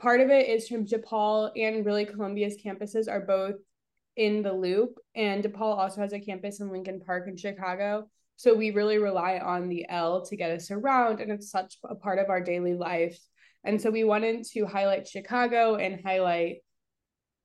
part 0.00 0.20
of 0.20 0.30
it 0.30 0.48
is 0.48 0.68
from 0.68 0.86
DePaul 0.86 1.50
and 1.56 1.84
really 1.84 2.04
Columbia's 2.04 2.56
campuses 2.64 3.10
are 3.10 3.26
both 3.26 3.56
in 4.16 4.40
the 4.40 4.52
loop. 4.52 4.98
And 5.16 5.42
DePaul 5.42 5.76
also 5.78 6.00
has 6.00 6.12
a 6.12 6.20
campus 6.20 6.60
in 6.60 6.70
Lincoln 6.70 7.00
Park 7.04 7.26
in 7.26 7.36
Chicago. 7.36 8.08
So 8.36 8.54
we 8.54 8.70
really 8.70 8.98
rely 8.98 9.38
on 9.38 9.68
the 9.68 9.84
L 9.88 10.24
to 10.26 10.36
get 10.36 10.52
us 10.52 10.70
around. 10.70 11.20
And 11.20 11.32
it's 11.32 11.50
such 11.50 11.78
a 11.82 11.96
part 11.96 12.20
of 12.20 12.28
our 12.28 12.40
daily 12.40 12.74
life 12.74 13.18
and 13.66 13.80
so 13.80 13.90
we 13.90 14.04
wanted 14.04 14.44
to 14.52 14.64
highlight 14.64 15.08
Chicago 15.08 15.74
and 15.74 16.00
highlight 16.04 16.58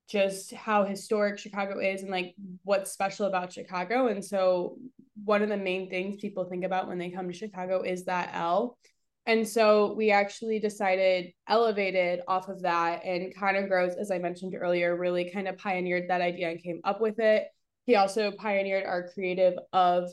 just 0.10 0.54
how 0.54 0.84
historic 0.84 1.40
Chicago 1.40 1.80
is 1.80 2.02
and 2.02 2.12
like 2.12 2.36
what's 2.64 2.92
special 2.92 3.28
about 3.28 3.54
Chicago. 3.54 4.08
And 4.08 4.24
so 4.24 4.78
one 5.24 5.42
of 5.42 5.50
the 5.50 5.58
main 5.58 5.90
things 5.90 6.18
people 6.18 6.46
think 6.46 6.66
about 6.66 6.88
when 6.88 6.98
they 6.98 7.10
come 7.10 7.28
to 7.28 7.34
Chicago 7.34 7.82
is 7.82 8.06
that 8.06 8.32
L. 8.34 8.78
And 9.26 9.48
so 9.48 9.94
we 9.94 10.12
actually 10.12 10.60
decided 10.60 11.32
elevated 11.48 12.22
off 12.28 12.50
of 12.50 12.62
that 12.64 13.06
and 13.06 13.34
Connor 13.36 13.68
Groves, 13.68 13.96
as 13.96 14.12
I 14.12 14.18
mentioned 14.18 14.54
earlier, 14.56 14.98
really 14.98 15.32
kind 15.32 15.48
of 15.48 15.58
pioneered 15.58 16.10
that 16.10 16.22
idea 16.22 16.50
and 16.50 16.62
came 16.62 16.82
up 16.84 17.00
with 17.00 17.20
it. 17.20 17.48
He 17.86 17.96
also 17.96 18.32
pioneered 18.32 18.86
our 18.86 19.10
creative 19.14 19.54
of 19.72 20.10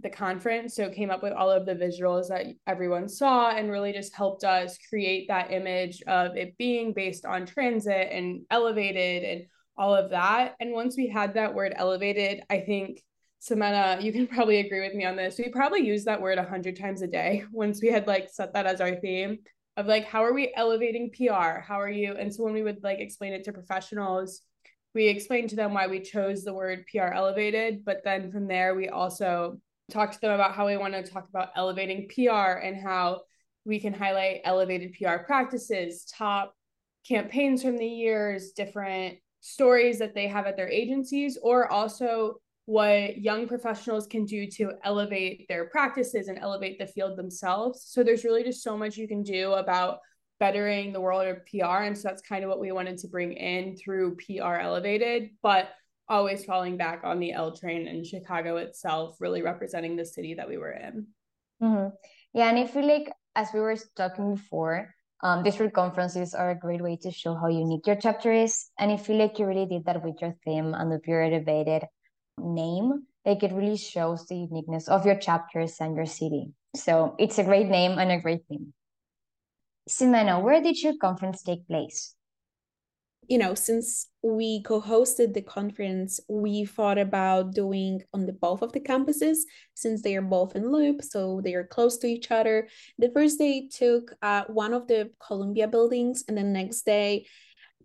the 0.00 0.10
conference. 0.10 0.76
So 0.76 0.90
came 0.90 1.10
up 1.10 1.22
with 1.22 1.32
all 1.32 1.50
of 1.50 1.66
the 1.66 1.74
visuals 1.74 2.28
that 2.28 2.46
everyone 2.66 3.08
saw 3.08 3.50
and 3.50 3.70
really 3.70 3.92
just 3.92 4.14
helped 4.14 4.44
us 4.44 4.78
create 4.88 5.28
that 5.28 5.52
image 5.52 6.02
of 6.06 6.36
it 6.36 6.56
being 6.58 6.92
based 6.92 7.24
on 7.24 7.46
transit 7.46 8.08
and 8.10 8.42
elevated 8.50 9.24
and 9.24 9.46
all 9.76 9.94
of 9.94 10.10
that. 10.10 10.54
And 10.60 10.72
once 10.72 10.96
we 10.96 11.08
had 11.08 11.34
that 11.34 11.54
word 11.54 11.72
elevated, 11.76 12.42
I 12.50 12.60
think 12.60 13.02
Samantha, 13.38 14.02
you 14.02 14.12
can 14.12 14.26
probably 14.34 14.60
agree 14.60 14.80
with 14.80 14.94
me 14.94 15.04
on 15.04 15.16
this. 15.16 15.38
We 15.38 15.48
probably 15.48 15.86
used 15.86 16.06
that 16.06 16.20
word 16.20 16.38
a 16.38 16.48
hundred 16.48 16.78
times 16.78 17.02
a 17.02 17.06
day 17.06 17.44
once 17.52 17.80
we 17.82 17.88
had 17.88 18.06
like 18.06 18.28
set 18.30 18.52
that 18.54 18.66
as 18.66 18.80
our 18.80 18.96
theme 18.96 19.38
of 19.76 19.86
like, 19.86 20.04
how 20.04 20.24
are 20.24 20.32
we 20.32 20.52
elevating 20.56 21.10
PR? 21.10 21.60
How 21.60 21.80
are 21.80 21.90
you? 21.90 22.14
And 22.14 22.32
so 22.32 22.44
when 22.44 22.54
we 22.54 22.62
would 22.62 22.82
like 22.82 23.00
explain 23.00 23.32
it 23.32 23.44
to 23.44 23.52
professionals, 23.52 24.40
we 24.94 25.08
explained 25.08 25.50
to 25.50 25.56
them 25.56 25.74
why 25.74 25.88
we 25.88 26.00
chose 26.00 26.44
the 26.44 26.54
word 26.54 26.84
PR 26.90 27.12
elevated. 27.12 27.84
But 27.84 28.02
then 28.04 28.30
from 28.30 28.46
there, 28.46 28.76
we 28.76 28.88
also 28.88 29.60
talk 29.90 30.12
to 30.12 30.20
them 30.20 30.32
about 30.32 30.54
how 30.54 30.66
we 30.66 30.76
want 30.76 30.94
to 30.94 31.02
talk 31.02 31.28
about 31.28 31.50
elevating 31.56 32.08
PR 32.08 32.58
and 32.62 32.76
how 32.76 33.22
we 33.64 33.80
can 33.80 33.92
highlight 33.92 34.40
elevated 34.44 34.94
PR 34.98 35.18
practices, 35.18 36.04
top 36.06 36.54
campaigns 37.06 37.62
from 37.62 37.76
the 37.76 37.86
years, 37.86 38.52
different 38.52 39.16
stories 39.40 39.98
that 39.98 40.14
they 40.14 40.26
have 40.26 40.46
at 40.46 40.56
their 40.56 40.68
agencies, 40.68 41.38
or 41.42 41.70
also 41.70 42.36
what 42.66 43.18
young 43.18 43.46
professionals 43.46 44.06
can 44.06 44.24
do 44.24 44.46
to 44.46 44.72
elevate 44.84 45.46
their 45.48 45.66
practices 45.66 46.28
and 46.28 46.38
elevate 46.38 46.78
the 46.78 46.86
field 46.86 47.18
themselves. 47.18 47.84
So 47.86 48.02
there's 48.02 48.24
really 48.24 48.42
just 48.42 48.62
so 48.62 48.76
much 48.76 48.96
you 48.96 49.06
can 49.06 49.22
do 49.22 49.52
about 49.52 49.98
bettering 50.40 50.92
the 50.92 51.00
world 51.00 51.26
of 51.26 51.44
PR. 51.46 51.82
And 51.82 51.96
so 51.96 52.08
that's 52.08 52.22
kind 52.22 52.42
of 52.42 52.48
what 52.48 52.60
we 52.60 52.72
wanted 52.72 52.98
to 52.98 53.08
bring 53.08 53.32
in 53.32 53.76
through 53.76 54.16
PR 54.16 54.56
Elevated. 54.56 55.30
But 55.42 55.68
always 56.08 56.44
falling 56.44 56.76
back 56.76 57.02
on 57.04 57.18
the 57.18 57.32
L 57.32 57.56
train 57.56 57.86
in 57.86 58.04
Chicago 58.04 58.56
itself, 58.56 59.16
really 59.20 59.42
representing 59.42 59.96
the 59.96 60.04
city 60.04 60.34
that 60.34 60.48
we 60.48 60.58
were 60.58 60.72
in. 60.72 61.06
Mm-hmm. 61.62 61.88
Yeah, 62.34 62.48
and 62.48 62.58
I 62.58 62.66
feel 62.66 62.86
like 62.86 63.10
as 63.34 63.48
we 63.52 63.60
were 63.60 63.76
talking 63.96 64.34
before, 64.34 64.94
um, 65.22 65.42
district 65.42 65.74
conferences 65.74 66.34
are 66.34 66.50
a 66.50 66.58
great 66.58 66.82
way 66.82 66.98
to 67.02 67.10
show 67.10 67.34
how 67.34 67.48
unique 67.48 67.86
your 67.86 67.96
chapter 67.96 68.30
is. 68.30 68.68
And 68.78 68.92
I 68.92 68.96
feel 68.96 69.16
like 69.16 69.38
you 69.38 69.46
really 69.46 69.66
did 69.66 69.86
that 69.86 70.04
with 70.04 70.16
your 70.20 70.34
theme 70.44 70.74
and 70.74 70.92
the 70.92 70.98
PR 70.98 71.22
Elevated 71.22 71.84
name. 72.38 73.06
Like 73.24 73.42
it 73.42 73.52
really 73.52 73.78
shows 73.78 74.26
the 74.26 74.36
uniqueness 74.36 74.86
of 74.86 75.06
your 75.06 75.16
chapters 75.16 75.76
and 75.80 75.96
your 75.96 76.06
city. 76.06 76.52
So 76.76 77.14
it's 77.18 77.38
a 77.38 77.44
great 77.44 77.68
name 77.68 77.98
and 77.98 78.12
a 78.12 78.20
great 78.20 78.42
theme. 78.48 78.74
Ksymena, 79.88 80.42
where 80.42 80.62
did 80.62 80.82
your 80.82 80.96
conference 81.00 81.42
take 81.42 81.66
place? 81.66 82.14
You 83.28 83.38
know, 83.38 83.54
since 83.54 84.08
we 84.22 84.62
co-hosted 84.62 85.34
the 85.34 85.42
conference, 85.42 86.20
we 86.28 86.64
thought 86.64 86.98
about 86.98 87.52
doing 87.52 88.02
on 88.12 88.26
the 88.26 88.32
both 88.32 88.62
of 88.62 88.72
the 88.72 88.80
campuses 88.80 89.38
since 89.74 90.02
they 90.02 90.16
are 90.16 90.22
both 90.22 90.56
in 90.56 90.70
loop, 90.70 91.02
so 91.02 91.40
they 91.42 91.54
are 91.54 91.66
close 91.66 91.98
to 91.98 92.06
each 92.06 92.30
other. 92.30 92.68
The 92.98 93.10
first 93.10 93.38
day 93.38 93.68
took 93.68 94.14
uh, 94.22 94.44
one 94.48 94.72
of 94.72 94.86
the 94.86 95.10
Columbia 95.24 95.68
buildings, 95.68 96.24
and 96.28 96.36
the 96.36 96.42
next 96.42 96.82
day, 96.86 97.26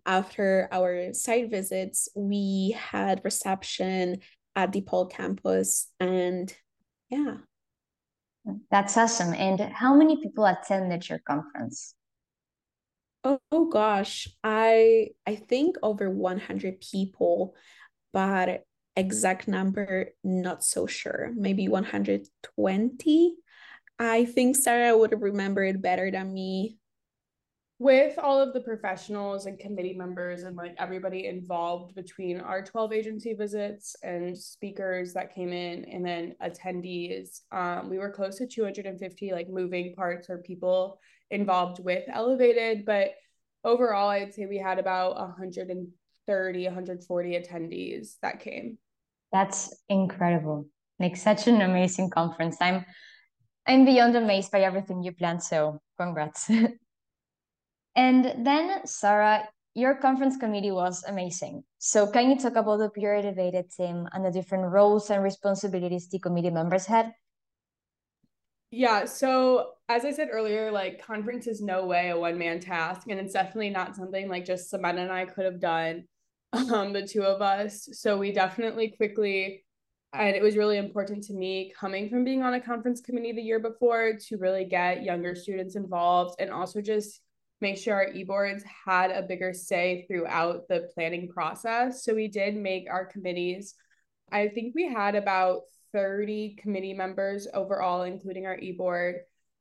after 0.06 0.68
our 0.72 1.12
site 1.12 1.50
visits, 1.50 2.08
we 2.14 2.76
had 2.78 3.20
reception 3.24 4.18
at 4.56 4.72
DePaul 4.72 5.10
campus, 5.10 5.88
and 6.00 6.52
yeah. 7.10 7.36
That's 8.70 8.96
awesome. 8.96 9.34
And 9.34 9.60
how 9.60 9.94
many 9.94 10.16
people 10.22 10.46
attended 10.46 11.08
your 11.08 11.18
conference? 11.18 11.94
Oh, 13.22 13.38
oh 13.52 13.66
gosh, 13.68 14.28
I 14.42 15.08
I 15.26 15.36
think 15.36 15.76
over 15.82 16.08
100 16.08 16.80
people, 16.80 17.54
but 18.12 18.64
exact 18.96 19.46
number 19.46 20.10
not 20.24 20.64
so 20.64 20.86
sure. 20.86 21.30
Maybe 21.34 21.68
120. 21.68 23.36
I 23.98 24.24
think 24.24 24.56
Sarah 24.56 24.96
would 24.96 25.20
remember 25.20 25.62
it 25.64 25.82
better 25.82 26.10
than 26.10 26.32
me. 26.32 26.78
With 27.78 28.18
all 28.18 28.40
of 28.40 28.52
the 28.52 28.60
professionals 28.60 29.46
and 29.46 29.58
committee 29.58 29.94
members 29.94 30.42
and 30.42 30.54
like 30.54 30.74
everybody 30.78 31.26
involved 31.26 31.94
between 31.94 32.40
our 32.40 32.62
12 32.62 32.92
agency 32.92 33.32
visits 33.32 33.96
and 34.02 34.36
speakers 34.36 35.14
that 35.14 35.34
came 35.34 35.52
in 35.52 35.84
and 35.86 36.04
then 36.04 36.34
attendees, 36.42 37.40
um, 37.52 37.88
we 37.88 37.98
were 37.98 38.10
close 38.10 38.36
to 38.36 38.46
250 38.46 39.32
like 39.32 39.48
moving 39.48 39.94
parts 39.94 40.28
or 40.28 40.38
people 40.38 40.98
involved 41.30 41.82
with 41.82 42.04
Elevated, 42.12 42.84
but 42.84 43.12
overall, 43.64 44.08
I'd 44.08 44.34
say 44.34 44.46
we 44.46 44.58
had 44.58 44.78
about 44.78 45.16
130, 45.16 46.64
140 46.64 47.30
attendees 47.30 48.14
that 48.22 48.40
came. 48.40 48.78
That's 49.32 49.74
incredible. 49.88 50.66
Like 50.98 51.16
such 51.16 51.46
an 51.46 51.62
amazing 51.62 52.10
conference. 52.10 52.56
I'm 52.60 52.84
I'm 53.66 53.84
beyond 53.84 54.16
amazed 54.16 54.50
by 54.50 54.62
everything 54.62 55.02
you 55.02 55.12
planned. 55.12 55.42
So 55.42 55.80
congrats. 55.98 56.50
and 57.96 58.24
then 58.44 58.86
Sarah, 58.86 59.48
your 59.74 59.94
conference 59.94 60.36
committee 60.36 60.72
was 60.72 61.04
amazing. 61.06 61.62
So 61.78 62.06
can 62.06 62.30
you 62.30 62.38
talk 62.38 62.56
about 62.56 62.78
the 62.78 62.90
PR 62.90 63.22
Elevated 63.22 63.70
team 63.70 64.08
and 64.12 64.24
the 64.24 64.30
different 64.32 64.64
roles 64.64 65.10
and 65.10 65.22
responsibilities 65.22 66.08
the 66.08 66.18
committee 66.18 66.50
members 66.50 66.86
had? 66.86 67.12
Yeah. 68.70 69.04
So 69.04 69.72
as 69.88 70.04
I 70.04 70.12
said 70.12 70.28
earlier, 70.30 70.70
like 70.70 71.04
conference 71.04 71.48
is 71.48 71.60
no 71.60 71.86
way 71.86 72.10
a 72.10 72.18
one 72.18 72.38
man 72.38 72.60
task, 72.60 73.08
and 73.08 73.18
it's 73.18 73.32
definitely 73.32 73.70
not 73.70 73.96
something 73.96 74.28
like 74.28 74.44
just 74.44 74.70
Samantha 74.70 75.02
and 75.02 75.12
I 75.12 75.24
could 75.26 75.44
have 75.44 75.60
done, 75.60 76.04
um, 76.52 76.92
the 76.92 77.06
two 77.06 77.22
of 77.22 77.42
us. 77.42 77.88
So 77.92 78.16
we 78.16 78.32
definitely 78.32 78.94
quickly, 78.96 79.64
and 80.12 80.36
it 80.36 80.42
was 80.42 80.56
really 80.56 80.78
important 80.78 81.24
to 81.24 81.32
me 81.32 81.72
coming 81.78 82.08
from 82.08 82.22
being 82.22 82.42
on 82.42 82.54
a 82.54 82.60
conference 82.60 83.00
committee 83.00 83.32
the 83.32 83.42
year 83.42 83.58
before 83.58 84.14
to 84.28 84.36
really 84.36 84.64
get 84.64 85.02
younger 85.02 85.34
students 85.34 85.74
involved 85.74 86.40
and 86.40 86.50
also 86.50 86.80
just 86.80 87.20
make 87.60 87.76
sure 87.76 87.94
our 87.94 88.08
e-boards 88.12 88.64
had 88.86 89.10
a 89.10 89.22
bigger 89.22 89.52
say 89.52 90.06
throughout 90.06 90.66
the 90.68 90.88
planning 90.94 91.28
process. 91.28 92.04
So 92.04 92.14
we 92.14 92.28
did 92.28 92.56
make 92.56 92.86
our 92.88 93.04
committees. 93.04 93.74
I 94.32 94.48
think 94.48 94.74
we 94.74 94.88
had 94.88 95.14
about 95.14 95.62
30 95.92 96.56
committee 96.60 96.94
members 96.94 97.46
overall, 97.52 98.02
including 98.02 98.46
our 98.46 98.58
e-board, 98.58 99.16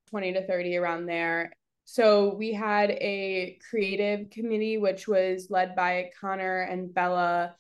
20 0.09 0.33
to 0.33 0.47
30 0.47 0.77
around 0.77 1.05
there. 1.05 1.51
So 1.85 2.35
we 2.35 2.53
had 2.53 2.91
a 2.91 3.57
creative 3.69 4.29
committee, 4.29 4.77
which 4.77 5.07
was 5.07 5.47
led 5.49 5.75
by 5.75 6.11
Connor 6.19 6.61
and 6.61 6.93
Bella 6.93 7.55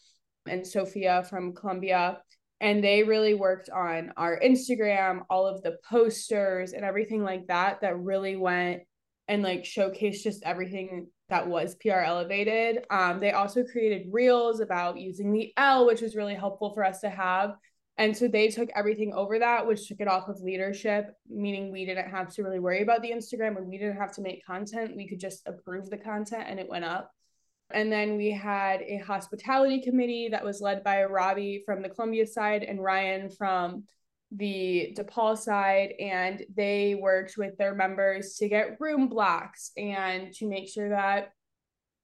and 0.47 0.65
Sophia 0.65 1.23
from 1.29 1.53
Columbia. 1.53 2.21
and 2.61 2.83
they 2.83 3.03
really 3.03 3.33
worked 3.33 3.69
on 3.69 4.11
our 4.17 4.39
Instagram, 4.39 5.21
all 5.29 5.47
of 5.47 5.63
the 5.63 5.77
posters 5.89 6.73
and 6.73 6.83
everything 6.83 7.23
like 7.23 7.47
that 7.47 7.79
that 7.81 7.97
really 7.97 8.35
went 8.35 8.83
and 9.29 9.43
like 9.43 9.63
showcased 9.63 10.23
just 10.23 10.43
everything 10.43 11.07
that 11.29 11.47
was 11.47 11.75
PR 11.75 11.99
elevated. 11.99 12.85
Um, 12.89 13.19
they 13.19 13.31
also 13.31 13.63
created 13.63 14.09
reels 14.11 14.59
about 14.59 14.99
using 14.99 15.31
the 15.31 15.53
L, 15.55 15.85
which 15.85 16.01
was 16.01 16.15
really 16.15 16.35
helpful 16.35 16.73
for 16.73 16.83
us 16.83 16.99
to 17.01 17.09
have. 17.09 17.51
And 17.99 18.15
so 18.15 18.29
they 18.29 18.47
took 18.47 18.69
everything 18.75 19.13
over 19.13 19.39
that, 19.39 19.67
which 19.67 19.89
took 19.89 19.99
it 19.99 20.07
off 20.07 20.29
of 20.29 20.39
leadership, 20.39 21.13
meaning 21.29 21.69
we 21.69 21.85
didn't 21.85 22.09
have 22.09 22.33
to 22.35 22.43
really 22.43 22.61
worry 22.61 22.81
about 22.81 23.01
the 23.01 23.11
Instagram 23.11 23.57
and 23.57 23.67
we 23.67 23.77
didn't 23.77 23.97
have 23.97 24.13
to 24.13 24.21
make 24.21 24.45
content. 24.45 24.95
We 24.95 25.05
could 25.05 25.19
just 25.19 25.45
approve 25.45 25.89
the 25.89 25.97
content 25.97 26.45
and 26.47 26.61
it 26.61 26.69
went 26.69 26.85
up. 26.85 27.11
And 27.71 27.91
then 27.91 28.15
we 28.15 28.31
had 28.31 28.81
a 28.83 28.99
hospitality 28.99 29.81
committee 29.81 30.29
that 30.29 30.45
was 30.45 30.61
led 30.61 30.81
by 30.81 31.03
Robbie 31.03 31.61
from 31.65 31.81
the 31.81 31.89
Columbia 31.89 32.25
side 32.25 32.63
and 32.63 32.81
Ryan 32.81 33.29
from 33.29 33.83
the 34.31 34.95
DePaul 34.97 35.37
side. 35.37 35.93
And 35.99 36.41
they 36.55 36.95
worked 36.95 37.35
with 37.37 37.57
their 37.57 37.75
members 37.75 38.35
to 38.35 38.47
get 38.47 38.79
room 38.79 39.09
blocks 39.09 39.71
and 39.75 40.33
to 40.35 40.47
make 40.47 40.69
sure 40.69 40.87
that 40.87 41.33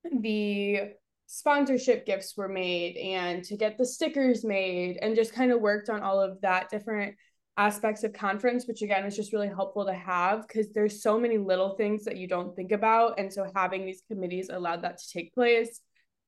the 0.04 0.92
sponsorship 1.27 2.05
gifts 2.05 2.36
were 2.38 2.48
made 2.48 2.98
and 2.98 3.44
to 3.44 3.58
get 3.58 3.77
the 3.77 3.86
stickers 3.86 4.44
made 4.44 4.98
and 5.01 5.15
just 5.15 5.34
kind 5.34 5.51
of 5.51 5.60
worked 5.62 5.89
on 5.89 6.01
all 6.01 6.22
of 6.22 6.39
that 6.41 6.70
different 6.70 7.15
aspects 7.58 8.03
of 8.03 8.12
conference 8.12 8.67
which 8.67 8.82
again 8.82 9.05
is 9.05 9.15
just 9.15 9.32
really 9.32 9.48
helpful 9.48 9.86
to 9.86 9.94
have 9.94 10.46
because 10.48 10.72
there's 10.74 11.01
so 11.01 11.17
many 11.17 11.38
little 11.38 11.75
things 11.75 12.03
that 12.03 12.17
you 12.17 12.27
don't 12.27 12.55
think 12.55 12.72
about. 12.72 13.20
And 13.20 13.32
so 13.32 13.50
having 13.55 13.86
these 13.86 14.03
committees 14.10 14.50
allowed 14.50 14.84
that 14.84 14.98
to 14.98 15.10
take 15.10 15.34
place. 15.34 15.79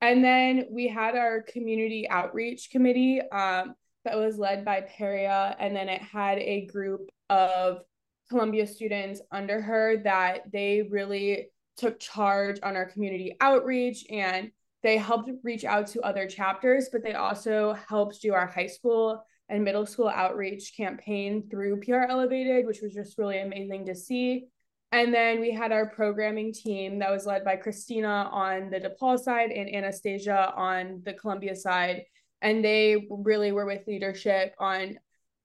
And 0.02 0.24
then 0.24 0.66
we 0.72 0.88
had 0.88 1.16
our 1.16 1.42
community 1.42 2.08
outreach 2.10 2.70
committee 2.72 3.22
um, 3.32 3.76
that 4.06 4.18
was 4.18 4.38
led 4.38 4.64
by 4.64 4.82
peria. 4.82 5.56
And 5.60 5.76
then 5.76 5.90
it 5.90 6.02
had 6.02 6.38
a 6.40 6.66
group 6.68 7.10
of 7.30 7.80
columbia 8.30 8.68
students 8.68 9.22
under 9.32 9.62
her 9.62 9.98
that 10.04 10.52
they 10.52 10.88
really 10.90 11.50
took 11.78 12.00
charge 12.00 12.60
on 12.64 12.76
our 12.76 12.86
community 12.86 13.36
outreach 13.40 14.06
and 14.10 14.52
they 14.88 14.98
helped 14.98 15.30
reach 15.44 15.66
out 15.66 15.86
to 15.88 16.02
other 16.02 16.28
chapters 16.28 16.90
but 16.92 17.04
they 17.04 17.14
also 17.14 17.74
helped 17.88 18.22
do 18.22 18.34
our 18.34 18.48
high 18.48 18.68
school 18.68 19.24
and 19.50 19.64
middle 19.64 19.86
school 19.86 20.10
outreach 20.10 20.74
campaign 20.76 21.48
through 21.50 21.80
PR 21.82 22.06
Elevated, 22.10 22.66
which 22.66 22.82
was 22.82 22.94
just 22.94 23.18
really 23.18 23.40
amazing 23.40 23.86
to 23.86 23.96
see. 23.96 24.48
And 24.92 25.14
then 25.14 25.40
we 25.40 25.52
had 25.52 25.72
our 25.72 25.90
programming 25.90 26.54
team 26.54 27.00
that 27.00 27.12
was 27.12 27.26
led 27.26 27.44
by 27.44 27.58
Christina 27.58 28.30
on 28.32 28.70
the 28.70 28.80
DePaul 28.80 29.20
side 29.20 29.52
and 29.52 29.74
Anastasia 29.74 30.54
on 30.56 31.02
the 31.06 31.14
Columbia 31.14 31.56
side. 31.56 32.04
And 32.42 32.64
they 32.64 33.08
really 33.10 33.52
were 33.52 33.66
with 33.66 33.88
leadership 33.88 34.54
on 34.60 34.98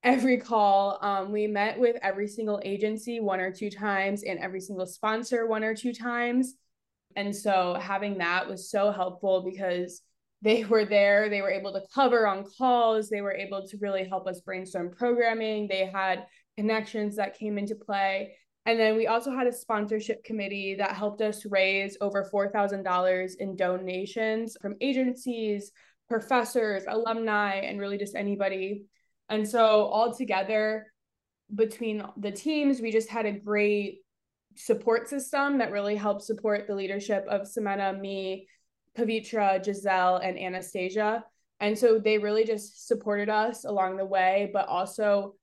every 0.03 0.37
call. 0.37 0.97
Um, 1.01 1.31
we 1.31 1.47
met 1.47 1.79
with 1.79 1.97
every 2.01 2.27
single 2.27 2.61
agency 2.63 3.19
one 3.19 3.39
or 3.39 3.51
two 3.51 3.69
times 3.69 4.23
and 4.23 4.39
every 4.39 4.61
single 4.61 4.85
sponsor 4.85 5.47
one 5.47 5.63
or 5.63 5.75
two 5.75 5.93
times. 5.93 6.55
And 7.15 7.35
so 7.35 7.77
having 7.79 8.17
that 8.19 8.47
was 8.47 8.69
so 8.69 8.91
helpful 8.91 9.41
because 9.49 10.01
they 10.41 10.65
were 10.65 10.83
there 10.83 11.29
they 11.29 11.41
were 11.41 11.49
able 11.49 11.71
to 11.71 11.81
cover 11.95 12.27
on 12.27 12.43
calls 12.57 13.09
they 13.09 13.21
were 13.21 13.31
able 13.31 13.65
to 13.65 13.77
really 13.77 14.05
help 14.05 14.27
us 14.27 14.41
brainstorm 14.41 14.91
programming 14.91 15.69
they 15.69 15.85
had 15.85 16.25
connections 16.57 17.15
that 17.15 17.37
came 17.37 17.57
into 17.57 17.75
play. 17.75 18.35
And 18.65 18.79
then 18.79 18.95
we 18.95 19.07
also 19.07 19.31
had 19.31 19.47
a 19.47 19.51
sponsorship 19.51 20.23
committee 20.23 20.75
that 20.75 20.91
helped 20.91 21.21
us 21.21 21.45
raise 21.45 21.97
over 21.99 22.29
$4000 22.33 23.35
in 23.39 23.55
donations 23.55 24.55
from 24.61 24.75
agencies 24.79 25.71
professors 26.07 26.83
alumni 26.87 27.55
and 27.55 27.79
really 27.79 27.97
just 27.97 28.15
anybody. 28.15 28.83
And 29.29 29.47
so 29.47 29.85
all 29.85 30.13
together 30.13 30.87
between 31.53 32.03
the 32.17 32.31
teams 32.31 32.81
we 32.81 32.91
just 32.91 33.09
had 33.09 33.25
a 33.25 33.31
great 33.31 34.02
support 34.55 35.09
system 35.09 35.57
that 35.57 35.71
really 35.71 35.95
helped 35.95 36.23
support 36.23 36.67
the 36.67 36.75
leadership 36.75 37.25
of 37.27 37.41
Ksymena, 37.41 37.99
me, 37.99 38.47
Pavitra, 38.97 39.63
Giselle, 39.63 40.17
and 40.17 40.37
Anastasia. 40.37 41.23
And 41.59 41.77
so 41.77 41.99
they 41.99 42.17
really 42.17 42.43
just 42.43 42.87
supported 42.87 43.29
us 43.29 43.65
along 43.65 43.97
the 43.97 44.05
way, 44.05 44.49
but 44.53 44.67
also 44.67 45.35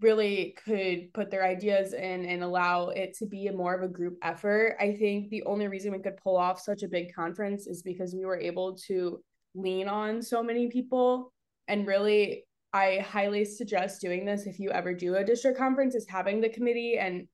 really 0.00 0.56
could 0.64 1.12
put 1.12 1.30
their 1.30 1.44
ideas 1.44 1.92
in 1.92 2.24
and 2.26 2.42
allow 2.42 2.88
it 2.88 3.14
to 3.18 3.26
be 3.26 3.48
more 3.50 3.74
of 3.74 3.82
a 3.82 3.92
group 3.92 4.16
effort. 4.22 4.76
I 4.80 4.92
think 4.92 5.30
the 5.30 5.42
only 5.44 5.68
reason 5.68 5.92
we 5.92 5.98
could 5.98 6.16
pull 6.16 6.36
off 6.36 6.60
such 6.60 6.82
a 6.82 6.88
big 6.88 7.14
conference 7.14 7.66
is 7.66 7.82
because 7.82 8.14
we 8.14 8.24
were 8.24 8.38
able 8.38 8.76
to 8.86 9.20
lean 9.54 9.88
on 9.88 10.22
so 10.22 10.42
many 10.42 10.68
people 10.68 11.32
and 11.66 11.86
really 11.86 12.44
I 12.72 12.98
highly 12.98 13.44
suggest 13.44 14.00
doing 14.00 14.24
this 14.24 14.46
if 14.46 14.60
you 14.60 14.70
ever 14.70 14.94
do 14.94 15.16
a 15.16 15.24
district 15.24 15.58
conference 15.58 15.94
is 15.94 16.06
having 16.08 16.40
the 16.40 16.48
committee 16.48 16.98
and 16.98 17.26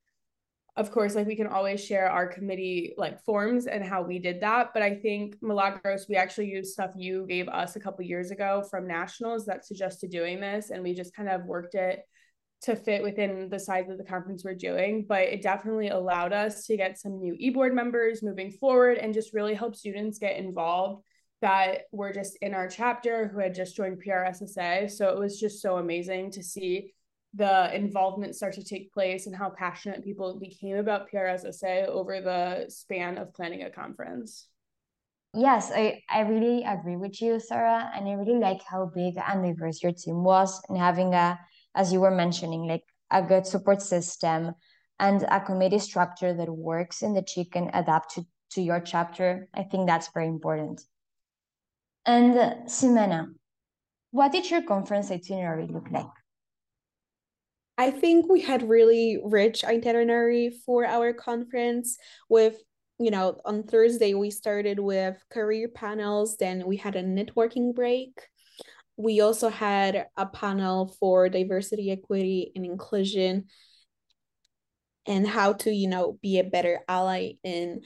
of 0.77 0.91
course, 0.91 1.15
like 1.15 1.27
we 1.27 1.37
can 1.37 1.47
always 1.47 1.83
share 1.83 2.11
our 2.11 2.27
committee 2.27 2.93
like 2.99 3.23
forms 3.25 3.67
and 3.67 3.83
how 3.83 4.03
we 4.03 4.19
did 4.19 4.41
that. 4.43 4.75
But 4.75 4.83
I 4.83 4.95
think 4.95 5.37
Milagros, 5.41 6.07
we 6.09 6.17
actually 6.17 6.49
used 6.49 6.73
stuff 6.73 6.91
you 6.97 7.25
gave 7.27 7.49
us 7.49 7.77
a 7.77 7.81
couple 7.81 8.05
years 8.05 8.31
ago 8.31 8.63
from 8.71 8.87
nationals 8.87 9.47
that 9.47 9.65
suggested 9.65 10.11
doing 10.11 10.39
this, 10.39 10.71
and 10.71 10.83
we 10.83 10.95
just 10.95 11.15
kind 11.15 11.31
of 11.31 11.45
worked 11.47 11.75
it 11.75 12.03
to 12.63 12.77
fit 12.77 13.03
within 13.03 13.49
the 13.49 13.59
size 13.59 13.89
of 13.89 13.97
the 13.97 14.05
conference 14.05 14.45
we're 14.45 14.55
doing. 14.55 15.07
But 15.09 15.23
it 15.23 15.43
definitely 15.43 15.89
allowed 15.89 16.33
us 16.33 16.67
to 16.67 16.77
get 16.77 16.99
some 16.99 17.21
new 17.21 17.35
e-board 17.39 17.75
members 17.75 18.23
moving 18.23 18.51
forward 18.51 18.99
and 18.99 19.15
just 19.15 19.33
really 19.33 19.55
help 19.55 19.77
students 19.77 20.19
get 20.19 20.37
involved 20.37 21.05
that 21.43 21.83
were 21.93 22.13
just 22.13 22.37
in 22.41 22.55
our 22.55 22.69
chapter 22.69 23.29
who 23.29 23.39
had 23.39 23.55
just 23.55 23.77
joined 23.77 24.03
PRSSA. 24.03 24.91
So 24.91 25.09
it 25.09 25.19
was 25.19 25.39
just 25.39 25.61
so 25.61 25.77
amazing 25.77 26.31
to 26.33 26.43
see 26.43 26.95
the 27.37 27.75
involvement 27.75 28.35
start 28.35 28.55
to 28.55 28.65
take 28.65 28.93
place 28.93 29.27
and 29.27 29.37
how 29.37 29.51
passionate 29.51 30.03
people 30.03 30.39
became 30.39 30.77
about 30.77 31.11
PRSSA 31.11 31.87
over 31.87 32.21
the 32.21 32.67
span 32.69 33.19
of 33.19 33.33
planning 33.35 33.63
a 33.63 33.71
conference. 33.71 34.49
Yes, 35.35 35.71
I, 35.75 36.03
I 36.09 36.21
really 36.21 36.65
agree 36.65 36.97
with 36.97 37.21
you, 37.21 37.39
Sarah. 37.39 37.91
And 37.95 38.09
I 38.09 38.13
really 38.13 38.39
like 38.39 38.63
how 38.63 38.91
big 38.95 39.17
and 39.19 39.45
diverse 39.45 39.83
your 39.83 39.93
team 39.93 40.25
was 40.25 40.63
and 40.69 40.79
having 40.79 41.13
a, 41.13 41.39
as 41.75 41.93
you 41.93 42.01
were 42.01 42.11
mentioning, 42.11 42.67
like 42.67 42.85
a 43.11 43.23
good 43.23 43.47
support 43.47 43.83
system 43.83 44.55
and 44.99 45.23
a 45.25 45.41
committee 45.41 45.79
structure 45.79 46.33
that 46.33 46.49
works 46.49 47.03
in 47.03 47.13
the 47.13 47.23
chicken 47.23 47.71
adapt 47.75 48.15
to, 48.15 48.25
to 48.53 48.63
your 48.63 48.81
chapter. 48.81 49.49
I 49.53 49.65
think 49.65 49.87
that's 49.87 50.09
very 50.15 50.27
important. 50.27 50.81
And 52.07 52.35
Ksymena, 52.67 53.35
what 54.13 54.33
did 54.33 54.51
your 54.51 54.63
conference 54.63 55.11
itinerary 55.11 55.67
look 55.67 55.91
like? 55.91 56.07
I 57.79 57.91
think 57.91 58.29
we 58.29 58.41
had 58.41 58.69
really 58.69 59.19
rich 59.23 59.65
itinerary 59.65 60.51
for 60.65 60.87
our 60.87 61.13
conference 61.13 61.99
with 62.29 62.57
you 62.99 63.11
know 63.11 63.39
on 63.45 63.65
Thursday 63.65 64.15
we 64.15 64.31
started 64.31 64.81
with 64.81 65.23
career 65.31 65.69
panels 65.69 66.39
then 66.39 66.67
we 66.67 66.77
had 66.77 66.97
a 66.97 67.03
networking 67.03 67.75
break. 67.75 68.19
We 68.97 69.21
also 69.21 69.51
had 69.51 70.07
a 70.17 70.25
panel 70.25 70.97
for 70.99 71.29
diversity 71.29 71.91
equity 71.91 72.53
and 72.57 72.65
inclusion 72.65 73.47
and 75.07 75.27
how 75.27 75.53
to 75.55 75.71
you 75.71 75.89
know 75.89 76.19
be 76.23 76.39
a 76.39 76.45
better 76.45 76.81
ally 76.89 77.33
in 77.45 77.83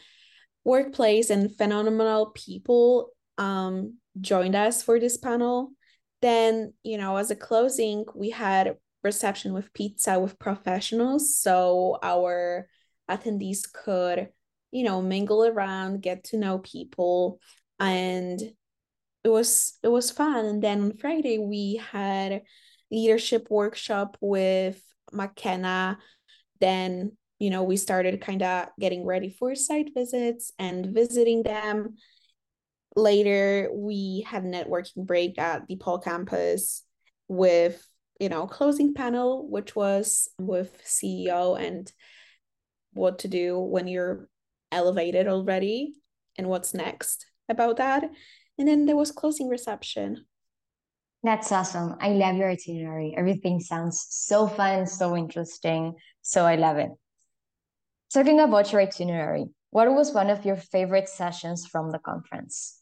workplace 0.65 1.31
and 1.31 1.57
phenomenal 1.57 2.31
people 2.35 3.11
um 3.39 3.97
joined 4.21 4.55
us 4.55 4.85
for 4.85 5.01
this 5.01 5.17
panel. 5.17 5.73
Then 6.23 6.75
you 6.85 6.97
know 6.97 7.17
as 7.17 7.33
a 7.33 7.37
closing 7.37 8.05
we 8.15 8.31
had 8.31 8.77
reception 9.03 9.53
with 9.53 9.73
pizza 9.73 10.19
with 10.19 10.39
professionals. 10.39 11.39
So 11.39 11.99
our 12.03 12.69
attendees 13.11 13.71
could 13.73 14.29
you 14.71 14.85
know 14.85 15.03
mingle 15.03 15.45
around 15.45 16.01
get 16.01 16.23
to 16.23 16.37
know 16.39 16.59
people 16.59 17.41
and 17.81 18.41
it 19.25 19.29
was 19.29 19.79
it 19.83 19.89
was 19.89 20.11
fun. 20.11 20.45
And 20.45 20.63
then 20.63 20.83
on 20.83 20.97
friday 20.97 21.39
we 21.39 21.81
had 21.93 22.43
leadership 22.91 23.49
workshop 23.51 24.17
with 24.21 24.81
mckenna. 25.13 25.99
Then 26.61 27.13
you 27.39 27.51
know 27.51 27.65
we 27.65 27.77
started 27.77 28.21
kind 28.21 28.43
of 28.43 28.69
getting 28.79 29.05
ready 29.05 29.31
for 29.31 29.55
site 29.55 29.93
visits 29.95 30.53
and 30.59 30.87
visiting 30.87 31.43
them. 31.43 31.97
Later 32.97 33.71
we 33.73 34.25
had 34.27 34.45
networking 34.45 35.07
break 35.07 35.39
at 35.39 35.69
DePaul 35.69 36.03
campus 36.03 36.85
with 37.29 37.87
you 38.21 38.29
know 38.29 38.47
closing 38.47 38.95
panel 38.95 39.49
which 39.49 39.75
was 39.75 40.29
with 40.39 40.81
ceo 40.85 41.59
and 41.59 41.91
what 42.93 43.19
to 43.21 43.29
do 43.29 43.59
when 43.59 43.89
you're 43.89 44.29
elevated 44.73 45.27
already 45.27 45.95
and 46.39 46.49
what's 46.49 46.75
next 46.75 47.27
about 47.49 47.77
that. 47.79 48.05
And 48.59 48.69
then 48.69 48.87
there 48.87 48.97
was 48.97 49.13
closing 49.13 49.49
reception. 49.49 50.25
That's 51.23 51.53
awesome. 51.53 51.97
I 52.01 52.11
love 52.11 52.37
your 52.37 52.51
itinerary. 52.51 53.15
Everything 53.17 53.61
sounds 53.61 54.07
so 54.09 54.47
fun 54.47 54.87
so 54.87 55.17
interesting. 55.17 55.95
So 56.23 56.47
i 56.47 56.57
love 56.57 56.79
it. 56.79 56.91
Talking 58.13 58.41
about 58.41 58.73
your 58.73 58.81
itinerary 58.81 59.47
what 59.73 59.93
was 59.93 60.13
one 60.13 60.31
of 60.31 60.45
your 60.45 60.57
favorite 60.57 61.09
sessions 61.09 61.65
from 61.65 61.93
the 61.93 61.99
conference 62.01 62.80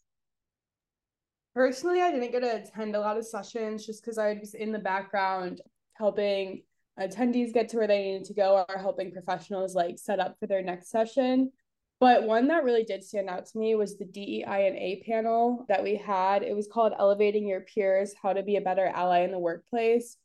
Personally, 1.59 2.01
I 2.01 2.09
didn't 2.09 2.31
get 2.31 2.39
to 2.39 2.55
attend 2.55 2.95
a 2.95 3.01
lot 3.01 3.17
of 3.17 3.25
sessions 3.25 3.85
just 3.85 4.01
because 4.01 4.17
I 4.17 4.39
was 4.39 4.53
in 4.53 4.71
the 4.71 4.79
background 4.79 5.59
helping 5.95 6.63
attendees 6.97 7.53
get 7.53 7.67
to 7.67 7.77
where 7.77 7.85
they 7.85 8.01
needed 8.01 8.23
to 8.27 8.33
go 8.33 8.63
or 8.69 8.77
helping 8.77 9.11
professionals 9.11 9.75
like 9.75 9.99
set 9.99 10.21
up 10.21 10.37
for 10.39 10.47
their 10.47 10.61
next 10.61 10.89
session. 10.89 11.51
But 11.99 12.23
one 12.23 12.47
that 12.47 12.63
really 12.63 12.85
did 12.85 13.03
stand 13.03 13.27
out 13.27 13.45
to 13.47 13.57
me 13.57 13.75
was 13.75 13.97
the 13.97 14.05
DEI 14.05 14.67
and 14.67 14.77
A 14.77 15.03
panel 15.05 15.65
that 15.67 15.83
we 15.83 15.97
had. 15.97 16.43
It 16.43 16.55
was 16.55 16.69
called 16.71 16.93
Elevating 16.97 17.45
Your 17.45 17.59
Peers 17.59 18.13
How 18.23 18.31
to 18.31 18.41
Be 18.41 18.55
a 18.55 18.61
Better 18.61 18.85
Ally 18.85 19.25
in 19.25 19.31
the 19.31 19.37
Workplace. 19.37 20.15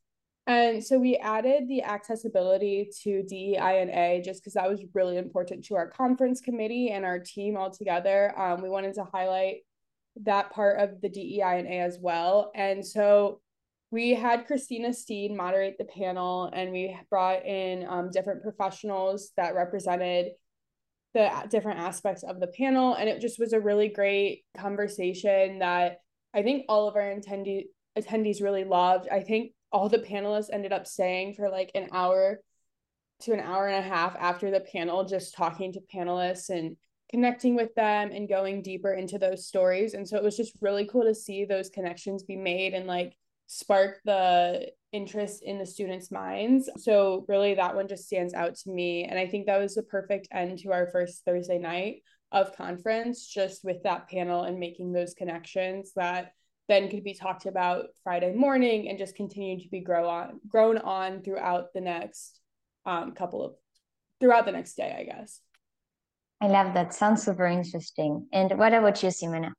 And 0.47 0.85
so 0.85 1.01
we 1.01 1.17
added 1.17 1.67
the 1.67 1.83
accessibility 1.83 2.93
to 3.03 3.25
DEI 3.25 3.81
and 3.83 3.91
A 3.91 4.23
just 4.25 4.41
because 4.41 4.55
that 4.55 4.71
was 4.71 4.85
really 4.95 5.17
important 5.17 5.65
to 5.65 5.75
our 5.75 5.89
conference 5.89 6.41
committee 6.41 6.91
and 6.91 7.05
our 7.05 7.19
team 7.19 7.57
altogether. 7.57 8.39
Um, 8.39 8.63
we 8.63 8.69
wanted 8.69 8.95
to 8.95 9.09
highlight 9.13 9.63
that 10.23 10.51
part 10.51 10.81
of 10.81 11.01
the 11.01 11.09
DEI 11.09 11.59
and 11.59 11.67
A 11.67 11.81
as 11.81 11.99
well. 12.01 12.53
And 12.55 12.87
so 12.87 13.41
we 13.91 14.15
had 14.15 14.47
Christina 14.47 14.93
Steen 14.93 15.37
moderate 15.37 15.79
the 15.79 15.85
panel, 15.85 16.51
and 16.53 16.73
we 16.73 16.97
brought 17.11 17.45
in 17.45 17.87
um, 17.89 18.11
different 18.11 18.43
professionals 18.43 19.31
that 19.37 19.55
represented 19.55 20.33
the 21.15 21.31
different 21.49 21.79
aspects 21.79 22.25
of 22.25 22.41
the 22.41 22.49
panel. 22.49 22.95
And 22.95 23.09
it 23.09 23.21
just 23.21 23.39
was 23.39 23.53
a 23.53 23.61
really 23.61 23.89
great 23.89 24.45
conversation 24.57 25.61
that 25.61 25.99
I 26.35 26.43
think 26.43 26.65
all 26.69 26.89
of 26.89 26.97
our 26.97 27.03
attendee, 27.03 27.67
attendees 27.97 28.43
really 28.43 28.65
loved. 28.65 29.09
I 29.09 29.21
think 29.21 29.53
all 29.71 29.89
the 29.89 29.99
panelists 29.99 30.51
ended 30.53 30.73
up 30.73 30.87
staying 30.87 31.35
for 31.35 31.49
like 31.49 31.71
an 31.75 31.89
hour 31.93 32.41
to 33.23 33.33
an 33.33 33.41
hour 33.41 33.69
and 33.69 33.85
a 33.85 33.89
half 33.89 34.17
after 34.19 34.51
the 34.51 34.61
panel, 34.61 35.05
just 35.05 35.37
talking 35.37 35.73
to 35.73 35.81
panelists 35.95 36.51
and 36.51 36.77
connecting 37.11 37.55
with 37.55 37.75
them 37.75 38.11
and 38.13 38.29
going 38.29 38.63
deeper 38.63 38.93
into 38.93 39.19
those 39.19 39.47
stories. 39.47 39.95
And 39.95 40.09
so 40.09 40.17
it 40.17 40.23
was 40.23 40.37
just 40.37 40.57
really 40.61 40.87
cool 40.87 41.05
to 41.05 41.15
see 41.15 41.45
those 41.45 41.71
connections 41.71 42.23
be 42.23 42.37
made 42.37 42.75
and 42.75 42.87
like 42.87 43.15
spark 43.47 44.01
the 44.05 44.71
interest 44.93 45.43
in 45.43 45.59
the 45.59 45.67
students' 45.67 46.11
minds. 46.11 46.71
So 46.79 47.25
really 47.29 47.55
that 47.55 47.75
one 47.75 47.89
just 47.89 48.07
stands 48.07 48.35
out 48.35 48.55
to 48.57 48.71
me. 48.71 49.05
And 49.05 49.19
I 49.19 49.27
think 49.27 49.47
that 49.47 49.61
was 49.61 49.75
the 49.75 49.83
perfect 49.83 50.29
end 50.33 50.59
to 50.61 50.73
our 50.73 50.89
first 50.91 51.25
Thursday 51.25 51.59
night 51.59 52.03
of 52.33 52.57
conference, 52.57 53.27
just 53.27 53.65
with 53.65 53.83
that 53.85 54.09
panel 54.09 54.45
and 54.45 54.59
making 54.59 54.93
those 54.93 55.15
connections 55.15 55.93
that 55.95 56.33
then 56.69 56.89
could 56.89 57.05
be 57.05 57.15
talked 57.15 57.47
about 57.47 57.87
Friday 58.03 58.33
morning 58.33 58.89
and 58.89 58.99
just 58.99 59.15
continue 59.15 59.61
to 59.61 59.69
be 59.69 59.81
grow 59.81 60.09
on 60.09 60.41
grown 60.49 60.79
on 60.79 61.23
throughout 61.23 61.73
the 61.75 61.81
next 61.81 62.41
um, 62.87 63.13
couple 63.13 63.45
of 63.45 63.55
throughout 64.21 64.47
the 64.47 64.53
next 64.53 64.75
day, 64.75 64.97
I 64.99 65.05
guess. 65.05 65.41
I 66.45 66.49
love 66.49 66.75
that. 66.75 66.93
Sounds 66.93 67.23
super 67.23 67.47
interesting. 67.47 68.27
And 68.31 68.59
what 68.59 68.75
about 68.75 69.03
you, 69.03 69.09
Simona? 69.09 69.53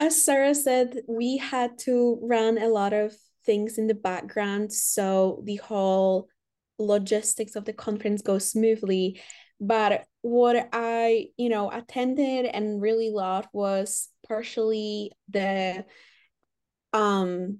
As 0.00 0.22
Sarah 0.22 0.54
said, 0.54 1.00
we 1.06 1.36
had 1.36 1.76
to 1.80 2.18
run 2.22 2.56
a 2.56 2.68
lot 2.68 2.94
of 2.94 3.14
things 3.44 3.76
in 3.76 3.86
the 3.86 3.94
background 3.94 4.72
so 4.72 5.42
the 5.44 5.56
whole 5.56 6.28
logistics 6.78 7.54
of 7.54 7.66
the 7.66 7.74
conference 7.74 8.22
goes 8.22 8.48
smoothly. 8.48 9.20
But 9.60 10.06
what 10.22 10.70
I, 10.72 11.26
you 11.36 11.50
know, 11.50 11.70
attended 11.70 12.46
and 12.46 12.80
really 12.80 13.10
loved 13.10 13.48
was 13.52 14.08
partially 14.26 15.12
the 15.28 15.84
um 16.94 17.58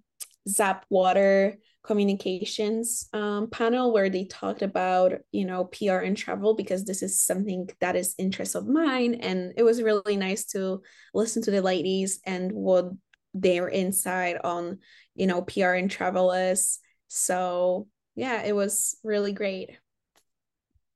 Zapwater 0.49 1.59
communications 1.89 3.09
um, 3.15 3.49
panel 3.49 3.95
where 3.95 4.11
they 4.11 4.27
talked 4.27 4.61
about 4.61 5.13
you 5.33 5.47
know 5.47 5.65
PR 5.65 6.05
and 6.05 6.19
travel 6.19 6.55
because 6.55 6.85
this 6.85 7.03
is 7.03 7.19
something 7.19 7.67
that 7.81 7.97
is 7.97 8.15
interest 8.19 8.55
of 8.55 8.69
mine 8.69 9.15
and 9.15 9.55
it 9.57 9.63
was 9.63 9.83
really 9.83 10.15
nice 10.15 10.45
to 10.45 10.83
listen 11.15 11.43
to 11.43 11.51
the 11.51 11.63
ladies 11.63 12.21
and 12.27 12.53
what 12.53 12.91
their 13.33 13.71
insight 13.71 14.37
on 14.45 14.79
you 15.15 15.27
know 15.27 15.41
PR 15.41 15.81
and 15.81 15.91
travel 15.91 16.31
is. 16.33 16.79
So 17.09 17.89
yeah 18.15 18.43
it 18.43 18.55
was 18.55 18.99
really 19.03 19.33
great. 19.33 19.71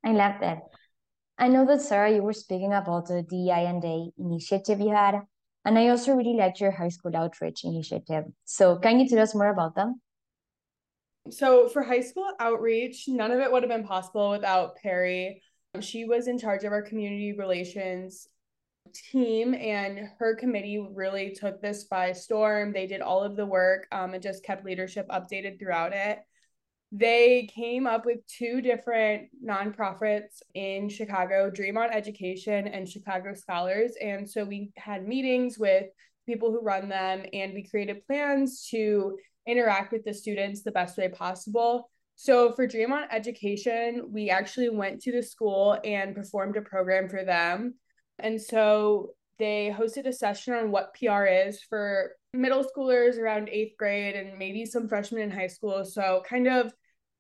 I 0.05 0.13
love 0.13 0.35
that. 0.43 0.59
I 1.39 1.49
know 1.49 1.65
that 1.65 1.81
Sarah 1.81 2.13
you 2.15 2.23
were 2.23 2.35
speaking 2.35 2.75
about 2.75 3.07
the 3.07 3.23
DEI 3.23 3.65
and 3.65 4.13
initiative 4.19 4.79
you 4.79 4.91
had 4.91 5.23
and 5.65 5.79
I 5.79 5.89
also 5.89 6.13
really 6.13 6.37
liked 6.37 6.61
your 6.61 6.71
high 6.71 6.91
school 6.91 7.17
outreach 7.17 7.65
initiative. 7.65 8.25
So 8.45 8.77
can 8.77 9.01
you 9.01 9.09
tell 9.09 9.21
us 9.21 9.35
more 9.35 9.49
about 9.49 9.75
them 9.75 10.03
so 11.31 11.69
for 11.69 11.83
high 11.83 12.01
school 12.01 12.31
outreach, 12.41 13.05
none 13.09 13.31
of 13.31 13.41
it 13.41 13.51
would 13.51 13.63
have 13.63 13.71
been 13.71 13.87
possible 13.87 14.31
without 14.31 14.77
Perry. 14.77 15.43
She 15.81 16.05
was 16.05 16.29
in 16.29 16.39
charge 16.39 16.65
of 16.65 16.73
our 16.73 16.83
community 16.83 17.33
relations 17.33 18.29
team 18.93 19.55
and 19.55 20.09
her 20.19 20.35
committee 20.35 20.85
really 20.93 21.31
took 21.31 21.61
this 21.61 21.85
by 21.85 22.13
storm. 22.13 22.73
They 22.73 22.87
did 22.87 23.01
all 23.01 23.23
of 23.23 23.37
the 23.37 23.47
work 23.47 23.87
um, 23.93 24.15
and 24.15 24.23
just 24.23 24.45
kept 24.45 24.65
leadership 24.65 25.09
updated 25.09 25.59
throughout 25.59 25.93
it. 25.93 26.21
They 26.91 27.49
came 27.55 27.87
up 27.87 28.05
with 28.05 28.27
two 28.27 28.61
different 28.61 29.29
nonprofits 29.43 30.43
in 30.55 30.91
Chicago, 30.91 31.49
Dream 31.49 31.79
on 31.79 31.91
Education 31.91 32.69
and 32.69 32.87
Chicago 32.87 33.33
Scholars. 33.33 33.93
And 34.01 34.29
so 34.29 34.45
we 34.45 34.73
had 34.77 35.09
meetings 35.09 35.59
with 35.59 35.87
people 36.27 36.51
who 36.51 36.61
run 36.61 36.89
them 36.89 37.25
and 37.33 37.55
we 37.55 37.67
created 37.67 38.07
plans 38.07 38.69
to 38.71 39.17
interact 39.47 39.93
with 39.93 40.05
the 40.05 40.15
students 40.15 40.63
the 40.63 40.73
best 40.73 40.97
way 40.97 41.09
possible. 41.09 41.91
So 42.15 42.53
for 42.53 42.67
Dream 42.67 42.93
on 42.93 43.05
Education, 43.11 44.09
we 44.13 44.31
actually 44.31 44.69
went 44.69 45.01
to 45.03 45.13
the 45.13 45.23
school 45.23 45.79
and 45.85 46.15
performed 46.15 46.57
a 46.57 46.63
program 46.63 47.09
for 47.09 47.25
them. 47.25 47.75
And 48.19 48.41
so 48.41 49.15
they 49.39 49.75
hosted 49.77 50.07
a 50.07 50.13
session 50.13 50.55
on 50.55 50.71
what 50.71 50.95
PR 50.95 51.25
is 51.25 51.63
for 51.63 52.13
middle 52.35 52.65
schoolers 52.65 53.19
around 53.19 53.49
eighth 53.49 53.77
grade 53.79 54.15
and 54.15 54.39
maybe 54.39 54.65
some 54.65 54.89
freshmen 54.89 55.23
in 55.23 55.31
high 55.31 55.49
school. 55.49 55.85
So 55.85 56.23
kind 56.29 56.47
of 56.47 56.73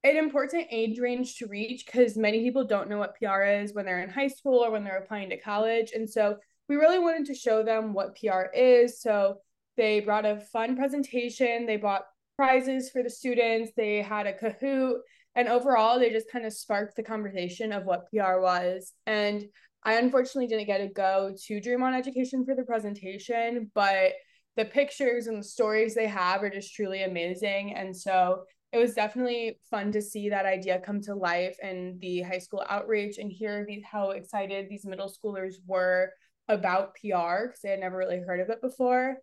an 0.05 0.17
important 0.17 0.67
age 0.71 0.99
range 0.99 1.37
to 1.37 1.47
reach 1.47 1.87
because 1.87 2.17
many 2.17 2.41
people 2.41 2.65
don't 2.65 2.89
know 2.89 2.99
what 2.99 3.17
PR 3.17 3.43
is 3.43 3.75
when 3.75 3.85
they're 3.85 4.03
in 4.03 4.11
high 4.11 4.29
school 4.29 4.59
or 4.59 4.71
when 4.71 4.85
they're 4.85 4.99
applying 4.99 5.31
to 5.31 5.41
college. 5.41 5.93
And 5.95 6.09
so 6.09 6.37
we 6.69 6.77
really 6.77 6.99
wanted 6.99 7.27
to 7.27 7.35
show 7.35 7.63
them 7.63 7.93
what 7.93 8.17
PR 8.17 8.47
is. 8.55 9.01
So 9.01 9.39
they 9.77 10.01
brought 10.01 10.27
a 10.27 10.41
fun 10.53 10.77
presentation. 10.77 11.67
They 11.67 11.77
brought 11.77 12.05
prizes 12.37 12.90
for 12.90 13.03
the 13.03 13.11
students. 13.11 13.73
They 13.77 14.03
had 14.03 14.27
a 14.27 14.33
Kahoot. 14.33 14.99
And 15.35 15.49
overall, 15.49 15.99
they 15.99 16.11
just 16.11 16.31
kind 16.31 16.45
of 16.45 16.53
sparked 16.53 16.97
the 16.97 17.03
conversation 17.03 17.73
of 17.73 17.85
what 17.85 18.07
PR 18.11 18.40
was. 18.40 18.92
And 19.07 19.45
I 19.85 19.95
unfortunately 19.95 20.47
didn't 20.47 20.66
get 20.66 20.79
to 20.79 20.88
go 20.88 21.35
to 21.47 21.61
Dream 21.61 21.83
on 21.83 21.95
Education 21.95 22.45
for 22.45 22.55
the 22.55 22.64
presentation, 22.64 23.71
but 23.75 24.12
the 24.57 24.64
pictures 24.66 25.27
and 25.27 25.38
the 25.38 25.47
stories 25.47 25.95
they 25.95 26.07
have 26.07 26.42
are 26.42 26.51
just 26.51 26.75
truly 26.75 27.03
amazing. 27.03 27.75
And 27.75 27.97
so 27.97 28.45
it 28.73 28.79
was 28.79 28.95
definitely 28.95 29.59
fun 29.71 29.92
to 29.92 30.03
see 30.03 30.29
that 30.29 30.47
idea 30.47 30.81
come 30.81 31.01
to 31.03 31.14
life 31.14 31.57
and 31.62 32.01
the 32.01 32.23
high 32.23 32.38
school 32.38 32.64
outreach 32.68 33.18
and 33.18 33.31
hear 33.31 33.64
these, 33.66 33.83
how 33.90 34.11
excited 34.11 34.66
these 34.68 34.85
middle 34.85 35.12
schoolers 35.12 35.55
were 35.66 36.11
about 36.49 36.95
PR 36.95 37.47
because 37.47 37.61
they 37.62 37.71
had 37.71 37.81
never 37.81 37.97
really 37.97 38.21
heard 38.21 38.40
of 38.40 38.51
it 38.51 38.61
before. 38.62 39.16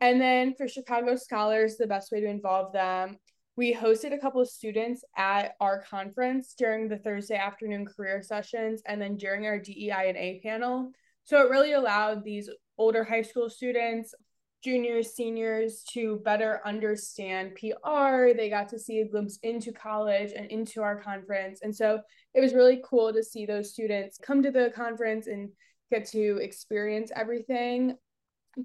And 0.00 0.20
then 0.20 0.54
for 0.54 0.68
Chicago 0.68 1.16
Scholars, 1.16 1.76
the 1.76 1.86
best 1.86 2.12
way 2.12 2.20
to 2.20 2.28
involve 2.28 2.72
them, 2.72 3.18
we 3.56 3.74
hosted 3.74 4.14
a 4.14 4.18
couple 4.18 4.40
of 4.40 4.48
students 4.48 5.02
at 5.16 5.54
our 5.60 5.82
conference 5.82 6.54
during 6.56 6.88
the 6.88 6.98
Thursday 6.98 7.36
afternoon 7.36 7.86
career 7.86 8.22
sessions 8.22 8.82
and 8.86 9.02
then 9.02 9.16
during 9.16 9.46
our 9.46 9.58
DEI 9.58 10.08
and 10.08 10.16
A 10.16 10.40
panel. 10.44 10.92
So 11.24 11.44
it 11.44 11.50
really 11.50 11.72
allowed 11.72 12.22
these 12.22 12.48
older 12.78 13.02
high 13.02 13.22
school 13.22 13.50
students, 13.50 14.14
juniors, 14.62 15.14
seniors 15.14 15.82
to 15.92 16.20
better 16.24 16.60
understand 16.64 17.56
PR. 17.56 18.28
They 18.36 18.48
got 18.48 18.68
to 18.68 18.78
see 18.78 19.00
a 19.00 19.08
glimpse 19.08 19.40
into 19.42 19.72
college 19.72 20.30
and 20.36 20.48
into 20.52 20.80
our 20.80 21.02
conference. 21.02 21.58
And 21.62 21.74
so 21.74 22.00
it 22.34 22.40
was 22.40 22.54
really 22.54 22.80
cool 22.88 23.12
to 23.12 23.24
see 23.24 23.44
those 23.44 23.72
students 23.72 24.18
come 24.22 24.40
to 24.44 24.52
the 24.52 24.70
conference 24.74 25.26
and 25.26 25.50
get 25.90 26.06
to 26.10 26.38
experience 26.40 27.10
everything 27.16 27.96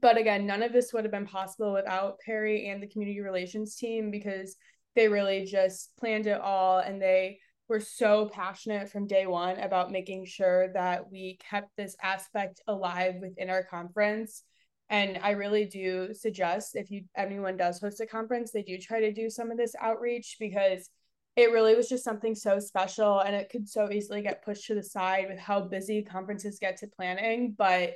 but 0.01 0.17
again, 0.17 0.45
none 0.45 0.63
of 0.63 0.73
this 0.73 0.91
would 0.91 1.03
have 1.03 1.11
been 1.11 1.27
possible 1.27 1.73
without 1.73 2.19
Perry 2.19 2.69
and 2.69 2.81
the 2.81 2.87
community 2.87 3.21
relations 3.21 3.75
team 3.75 4.09
because 4.09 4.55
they 4.95 5.07
really 5.07 5.45
just 5.45 5.95
planned 5.97 6.27
it 6.27 6.39
all 6.41 6.79
and 6.79 7.01
they 7.01 7.39
were 7.69 7.79
so 7.79 8.29
passionate 8.33 8.89
from 8.89 9.07
day 9.07 9.25
one 9.25 9.59
about 9.59 9.91
making 9.91 10.25
sure 10.25 10.71
that 10.73 11.11
we 11.11 11.37
kept 11.49 11.69
this 11.77 11.95
aspect 12.01 12.61
alive 12.67 13.15
within 13.21 13.49
our 13.49 13.63
conference. 13.63 14.43
And 14.89 15.19
I 15.23 15.31
really 15.31 15.65
do 15.65 16.13
suggest 16.13 16.75
if 16.75 16.91
you 16.91 17.03
anyone 17.15 17.55
does 17.55 17.79
host 17.79 18.01
a 18.01 18.05
conference, 18.05 18.51
they 18.51 18.63
do 18.63 18.77
try 18.77 18.99
to 18.99 19.13
do 19.13 19.29
some 19.29 19.49
of 19.49 19.57
this 19.57 19.75
outreach 19.79 20.37
because 20.39 20.89
it 21.35 21.51
really 21.51 21.75
was 21.75 21.89
just 21.89 22.03
something 22.03 22.35
so 22.35 22.59
special 22.59 23.19
and 23.19 23.35
it 23.35 23.49
could 23.49 23.67
so 23.67 23.89
easily 23.91 24.21
get 24.21 24.43
pushed 24.43 24.67
to 24.67 24.75
the 24.75 24.83
side 24.83 25.27
with 25.29 25.39
how 25.39 25.61
busy 25.61 26.03
conferences 26.03 26.59
get 26.59 26.77
to 26.77 26.87
planning. 26.87 27.55
But 27.57 27.93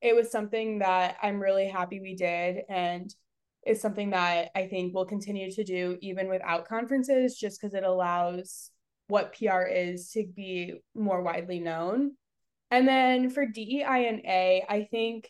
it 0.00 0.14
was 0.14 0.30
something 0.30 0.78
that 0.78 1.16
I'm 1.22 1.40
really 1.40 1.68
happy 1.68 2.00
we 2.00 2.14
did. 2.14 2.62
And 2.68 3.14
it's 3.62 3.82
something 3.82 4.10
that 4.10 4.50
I 4.54 4.66
think 4.66 4.94
we'll 4.94 5.04
continue 5.04 5.50
to 5.52 5.64
do 5.64 5.98
even 6.00 6.28
without 6.28 6.66
conferences, 6.66 7.36
just 7.36 7.60
because 7.60 7.74
it 7.74 7.84
allows 7.84 8.70
what 9.08 9.34
PR 9.36 9.62
is 9.62 10.10
to 10.12 10.24
be 10.24 10.74
more 10.94 11.22
widely 11.22 11.60
known. 11.60 12.12
And 12.70 12.86
then 12.86 13.28
for 13.30 13.44
DEI 13.44 14.08
and 14.08 14.20
A, 14.24 14.64
I 14.68 14.88
think 14.90 15.28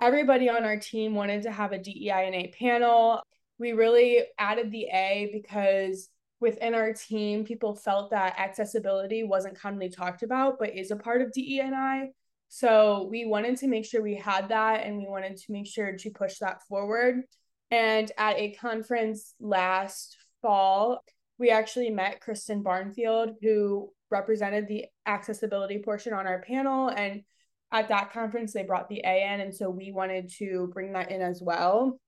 everybody 0.00 0.48
on 0.48 0.64
our 0.64 0.78
team 0.78 1.14
wanted 1.14 1.42
to 1.42 1.50
have 1.50 1.72
a 1.72 1.78
DEI 1.78 2.26
and 2.26 2.34
A 2.34 2.54
panel. 2.58 3.20
We 3.58 3.72
really 3.72 4.22
added 4.38 4.70
the 4.70 4.86
A 4.92 5.28
because 5.32 6.08
within 6.40 6.72
our 6.72 6.94
team, 6.94 7.44
people 7.44 7.74
felt 7.74 8.10
that 8.12 8.38
accessibility 8.38 9.24
wasn't 9.24 9.58
commonly 9.60 9.90
talked 9.90 10.22
about, 10.22 10.58
but 10.58 10.74
is 10.74 10.90
a 10.90 10.96
part 10.96 11.20
of 11.20 11.32
DEI. 11.32 12.12
So 12.52 13.06
we 13.08 13.24
wanted 13.24 13.58
to 13.58 13.68
make 13.68 13.86
sure 13.86 14.02
we 14.02 14.16
had 14.16 14.48
that 14.48 14.84
and 14.84 14.98
we 14.98 15.06
wanted 15.06 15.36
to 15.36 15.52
make 15.52 15.68
sure 15.68 15.96
to 15.96 16.10
push 16.10 16.38
that 16.38 16.62
forward. 16.68 17.22
And 17.70 18.10
at 18.18 18.36
a 18.38 18.52
conference 18.52 19.34
last 19.38 20.16
fall, 20.42 21.00
we 21.38 21.50
actually 21.50 21.90
met 21.90 22.20
Kristen 22.20 22.62
Barnfield, 22.62 23.36
who 23.40 23.90
represented 24.10 24.66
the 24.66 24.86
accessibility 25.06 25.78
portion 25.78 26.12
on 26.12 26.26
our 26.26 26.42
panel. 26.42 26.88
And 26.88 27.22
at 27.70 27.88
that 27.88 28.12
conference, 28.12 28.52
they 28.52 28.64
brought 28.64 28.88
the 28.88 29.02
A 29.04 29.32
in. 29.32 29.40
And 29.40 29.54
so 29.54 29.70
we 29.70 29.92
wanted 29.92 30.28
to 30.38 30.68
bring 30.74 30.92
that 30.94 31.12
in 31.12 31.22
as 31.22 31.40
well. 31.40 32.00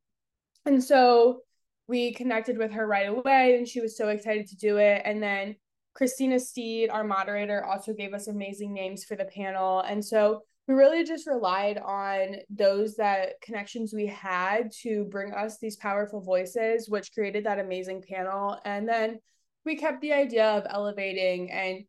And 0.67 0.83
so 0.83 1.43
we 1.87 2.15
connected 2.15 2.59
with 2.59 2.73
her 2.73 2.87
right 2.87 3.09
away, 3.09 3.57
and 3.57 3.67
she 3.69 3.81
was 3.81 3.97
so 3.97 4.09
excited 4.09 4.49
to 4.49 4.57
do 4.57 4.79
it. 4.79 5.03
And 5.05 5.23
then 5.23 5.55
Christina 5.95 6.39
Steed, 6.41 6.91
our 6.91 7.05
moderator, 7.05 7.65
also 7.65 7.93
gave 7.93 8.15
us 8.15 8.29
amazing 8.29 8.73
names 8.73 9.05
for 9.05 9.17
the 9.17 9.27
panel. 9.27 9.81
And 9.81 10.05
so 10.05 10.43
we 10.67 10.75
really 10.75 11.05
just 11.05 11.27
relied 11.27 11.79
on 11.79 12.37
those 12.49 12.97
that 12.97 13.41
connections 13.43 13.93
we 13.93 14.07
had 14.07 14.71
to 14.83 15.05
bring 15.05 15.33
us 15.35 15.59
these 15.59 15.77
powerful 15.77 16.21
voices, 16.21 16.89
which 16.89 17.13
created 17.13 17.45
that 17.45 17.59
amazing 17.59 18.03
panel. 18.09 18.59
And 18.65 18.89
then 18.89 19.19
we 19.65 19.77
kept 19.77 20.01
the 20.01 20.13
idea 20.13 20.47
of 20.47 20.67
elevating 20.69 21.51
and 21.51 21.85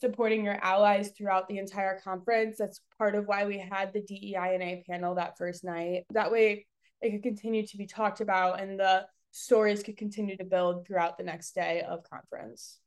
supporting 0.00 0.44
your 0.44 0.58
allies 0.62 1.12
throughout 1.16 1.48
the 1.48 1.58
entire 1.58 1.98
conference. 2.00 2.56
That's 2.58 2.80
part 2.98 3.14
of 3.14 3.26
why 3.26 3.46
we 3.46 3.58
had 3.58 3.92
the 3.92 4.02
DEI 4.02 4.54
and 4.54 4.62
A 4.62 4.84
panel 4.88 5.14
that 5.14 5.38
first 5.38 5.64
night. 5.64 6.04
That 6.12 6.30
way 6.30 6.66
it 7.00 7.10
could 7.10 7.22
continue 7.22 7.66
to 7.66 7.76
be 7.76 7.86
talked 7.86 8.20
about 8.20 8.60
and 8.60 8.78
the 8.78 9.06
stories 9.30 9.82
could 9.82 9.96
continue 9.96 10.36
to 10.36 10.44
build 10.44 10.86
throughout 10.86 11.16
the 11.16 11.24
next 11.24 11.54
day 11.54 11.82
of 11.88 12.02
conference. 12.08 12.78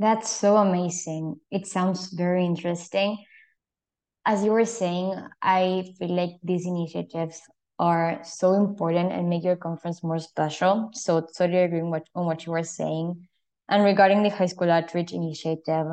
That's 0.00 0.30
so 0.30 0.56
amazing. 0.56 1.40
It 1.50 1.66
sounds 1.66 2.08
very 2.14 2.46
interesting. 2.46 3.22
As 4.24 4.42
you 4.42 4.50
were 4.50 4.64
saying, 4.64 5.14
I 5.42 5.92
feel 5.98 6.16
like 6.16 6.40
these 6.42 6.64
initiatives 6.66 7.38
are 7.78 8.20
so 8.24 8.54
important 8.54 9.12
and 9.12 9.28
make 9.28 9.44
your 9.44 9.56
conference 9.56 10.02
more 10.02 10.18
special. 10.18 10.88
So 10.94 11.20
totally 11.36 11.64
agreeing 11.64 11.92
on 12.14 12.24
what 12.24 12.46
you 12.46 12.52
were 12.52 12.64
saying. 12.64 13.28
And 13.68 13.84
regarding 13.84 14.22
the 14.22 14.30
high 14.30 14.46
school 14.46 14.70
outreach 14.70 15.12
initiative, 15.12 15.88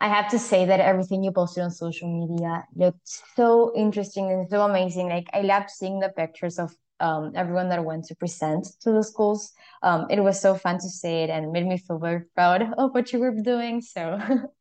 I 0.00 0.08
have 0.08 0.30
to 0.30 0.38
say 0.38 0.66
that 0.66 0.78
everything 0.78 1.24
you 1.24 1.32
posted 1.32 1.64
on 1.64 1.72
social 1.72 2.06
media 2.08 2.66
looked 2.76 3.00
so 3.34 3.72
interesting 3.74 4.30
and 4.30 4.48
so 4.48 4.62
amazing. 4.62 5.08
Like 5.08 5.26
I 5.32 5.40
loved 5.40 5.70
seeing 5.70 5.98
the 5.98 6.10
pictures 6.10 6.60
of 6.60 6.72
um, 7.00 7.32
everyone 7.34 7.68
that 7.68 7.84
went 7.84 8.04
to 8.06 8.14
present 8.14 8.66
to 8.80 8.92
the 8.92 9.02
schools. 9.02 9.52
Um, 9.82 10.06
it 10.10 10.20
was 10.20 10.40
so 10.40 10.54
fun 10.54 10.76
to 10.76 10.88
see 10.88 11.22
it 11.22 11.30
and 11.30 11.52
made 11.52 11.66
me 11.66 11.78
feel 11.78 11.98
very 11.98 12.22
proud 12.34 12.62
of 12.78 12.94
what 12.94 13.12
you 13.12 13.18
were 13.20 13.34
doing. 13.34 13.80
So 13.80 14.18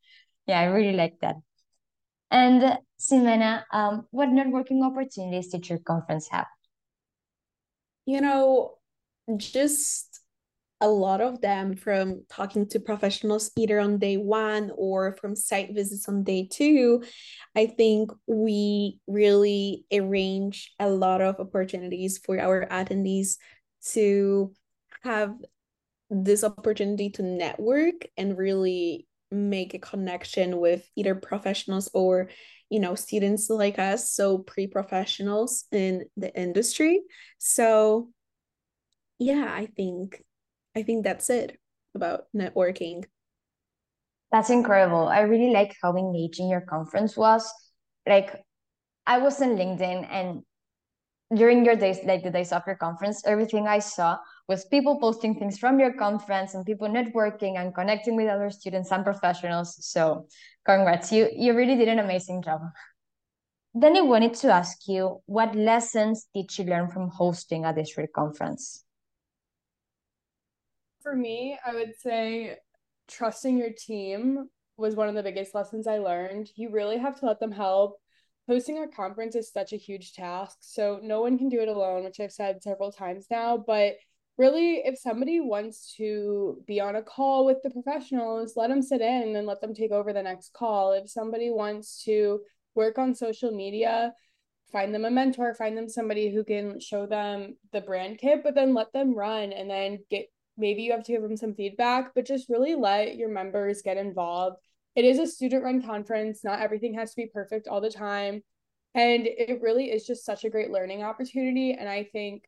yeah, 0.48 0.60
I 0.60 0.66
really 0.66 0.96
liked 0.96 1.22
that. 1.22 1.36
And 2.30 2.78
Ksymena, 3.00 3.64
um, 3.72 4.08
what 4.12 4.30
networking 4.30 4.84
opportunities 4.86 5.50
did 5.50 5.70
your 5.70 5.80
conference 5.80 6.28
have? 6.30 6.48
You 8.06 8.22
know, 8.22 8.78
just 9.38 10.07
a 10.80 10.88
lot 10.88 11.22
of 11.22 11.42
them 11.42 11.76
from 11.76 12.24
talking 12.30 12.68
to 12.70 12.80
professionals 12.80 13.52
either 13.58 13.80
on 13.80 13.98
day 13.98 14.18
one 14.18 14.72
or 14.76 15.16
from 15.20 15.36
site 15.36 15.74
visits 15.74 16.08
on 16.08 16.24
day 16.24 16.48
two. 16.52 17.04
I 17.56 17.66
think 17.66 18.12
we 18.28 19.00
really 19.08 19.86
arrange 19.92 20.74
a 20.80 20.90
lot 20.90 21.22
of 21.22 21.40
opportunities 21.40 22.20
for 22.20 22.40
our 22.40 22.68
attendees 22.68 23.38
to 23.94 24.54
have 25.04 25.34
this 26.10 26.44
opportunity 26.44 27.10
to 27.12 27.24
network 27.24 28.06
and 28.16 28.38
really 28.38 29.08
make 29.32 29.74
a 29.74 29.80
connection 29.80 30.58
with 30.58 30.88
either 30.96 31.16
professionals 31.16 31.90
or 31.94 32.30
you 32.70 32.80
know 32.80 32.96
students 32.96 33.50
like 33.50 33.78
us 33.78 34.12
so 34.12 34.38
pre-professionals 34.38 35.66
in 35.72 36.06
the 36.16 36.34
industry 36.40 37.02
so 37.38 38.10
yeah 39.20 39.52
i 39.52 39.66
think 39.66 40.24
i 40.78 40.84
think 40.84 41.04
that's 41.04 41.30
it 41.30 41.58
about 41.96 42.26
networking 42.36 43.04
that's 44.32 44.50
incredible 44.50 45.08
i 45.08 45.22
really 45.22 45.52
like 45.52 45.76
how 45.82 45.96
engaging 45.96 46.50
your 46.50 46.62
conference 46.62 47.18
was 47.18 47.52
like 48.08 48.36
i 49.06 49.18
was 49.18 49.42
in 49.42 49.56
linkedin 49.58 50.08
and 50.10 50.44
during 51.36 51.66
your 51.66 51.76
days 51.76 52.00
like 52.06 52.24
the 52.24 52.32
days 52.32 52.52
of 52.52 52.64
your 52.68 52.76
conference 52.76 53.22
everything 53.26 53.68
i 53.68 53.80
saw 53.80 54.18
was 54.48 54.66
people 54.66 55.00
posting 55.00 55.36
things 55.36 55.58
from 55.58 55.80
your 55.80 55.94
conference 55.94 56.54
and 56.54 56.66
people 56.66 56.88
networking 56.88 57.58
and 57.58 57.76
connecting 57.76 58.16
with 58.16 58.30
other 58.30 58.50
students 58.50 58.92
and 58.92 59.04
professionals. 59.04 59.76
So 59.86 60.28
congrats, 60.66 61.12
you, 61.12 61.30
you 61.36 61.54
really 61.54 61.76
did 61.76 61.90
an 61.90 62.00
amazing 62.00 62.44
job. 62.44 62.62
Then 63.74 63.98
I 63.98 64.02
wanted 64.02 64.34
to 64.36 64.52
ask 64.52 64.88
you, 64.88 65.22
what 65.26 65.54
lessons 65.54 66.28
did 66.34 66.58
you 66.58 66.66
learn 66.66 66.90
from 66.90 67.10
hosting 67.10 67.66
a 67.66 67.76
district 67.76 68.14
conference? 68.14 68.84
For 71.08 71.16
me, 71.16 71.58
I 71.66 71.74
would 71.74 71.96
say 71.96 72.58
trusting 73.08 73.58
your 73.58 73.70
team 73.70 74.50
was 74.76 74.94
one 74.94 75.08
of 75.08 75.16
the 75.16 75.24
biggest 75.24 75.56
lessons 75.56 75.88
I 75.88 76.00
learned. 76.00 76.50
You 76.58 76.70
really 76.70 76.98
have 76.98 77.18
to 77.22 77.28
let 77.28 77.40
them 77.40 77.54
help. 77.54 77.96
Hosting 78.50 78.80
a 78.80 78.90
conference 78.90 79.34
is 79.34 79.50
such 79.50 79.72
a 79.72 79.78
huge 79.78 80.12
task, 80.12 80.58
so 80.60 81.00
no 81.02 81.22
one 81.22 81.38
can 81.38 81.48
do 81.48 81.62
it 81.62 81.70
alone, 81.70 82.04
which 82.04 82.20
I've 82.20 82.34
said 82.34 82.62
several 82.62 82.92
times 82.92 83.28
now, 83.32 83.56
but 83.56 83.94
really 84.38 84.82
if 84.84 85.00
somebody 85.00 85.40
wants 85.40 85.96
to 85.96 86.62
be 86.68 86.82
on 86.82 86.98
a 86.98 87.02
call 87.02 87.46
with 87.46 87.60
the 87.64 87.70
professionals 87.70 88.58
let 88.58 88.68
them 88.68 88.82
sit 88.82 89.00
in 89.00 89.36
and 89.36 89.48
let 89.48 89.62
them 89.62 89.74
take 89.74 89.92
over 89.92 90.12
the 90.12 90.22
next 90.22 90.54
call 90.54 90.92
if 90.92 91.10
somebody 91.10 91.50
wants 91.50 92.04
to 92.04 92.42
work 92.76 93.00
on 93.00 93.16
social 93.16 93.50
media 93.50 94.14
find 94.72 94.94
them 94.94 95.06
a 95.06 95.10
mentor 95.10 95.56
find 95.56 95.76
them 95.76 95.90
somebody 95.90 96.32
who 96.32 96.44
can 96.44 96.80
show 96.80 97.08
them 97.08 97.58
the 97.72 97.82
brand 97.82 98.20
kit 98.20 98.42
but 98.44 98.54
then 98.54 98.76
let 98.76 98.94
them 98.94 99.16
run 99.16 99.52
and 99.52 99.68
then 99.68 99.98
get 100.12 100.28
maybe 100.58 100.82
you 100.82 100.92
have 100.92 101.04
to 101.04 101.12
give 101.12 101.22
them 101.22 101.38
some 101.38 101.54
feedback 101.54 102.12
but 102.16 102.26
just 102.26 102.50
really 102.50 102.76
let 102.76 103.16
your 103.16 103.30
members 103.30 103.82
get 103.82 103.98
involved. 103.98 104.58
It 104.96 105.06
is 105.06 105.20
a 105.20 105.28
student 105.28 105.64
run 105.64 105.84
conference. 105.84 106.44
Not 106.44 106.60
everything 106.60 106.96
has 106.96 107.12
to 107.12 107.16
be 107.18 107.30
perfect 107.32 107.68
all 107.68 107.82
the 107.82 107.92
time. 107.92 108.42
And 108.96 109.28
it 109.28 109.62
really 109.62 109.92
is 109.92 110.08
just 110.08 110.26
such 110.26 110.44
a 110.44 110.50
great 110.50 110.72
learning 110.72 111.04
opportunity. 111.04 111.74
And 111.74 111.88
i 111.88 112.04
think 112.04 112.44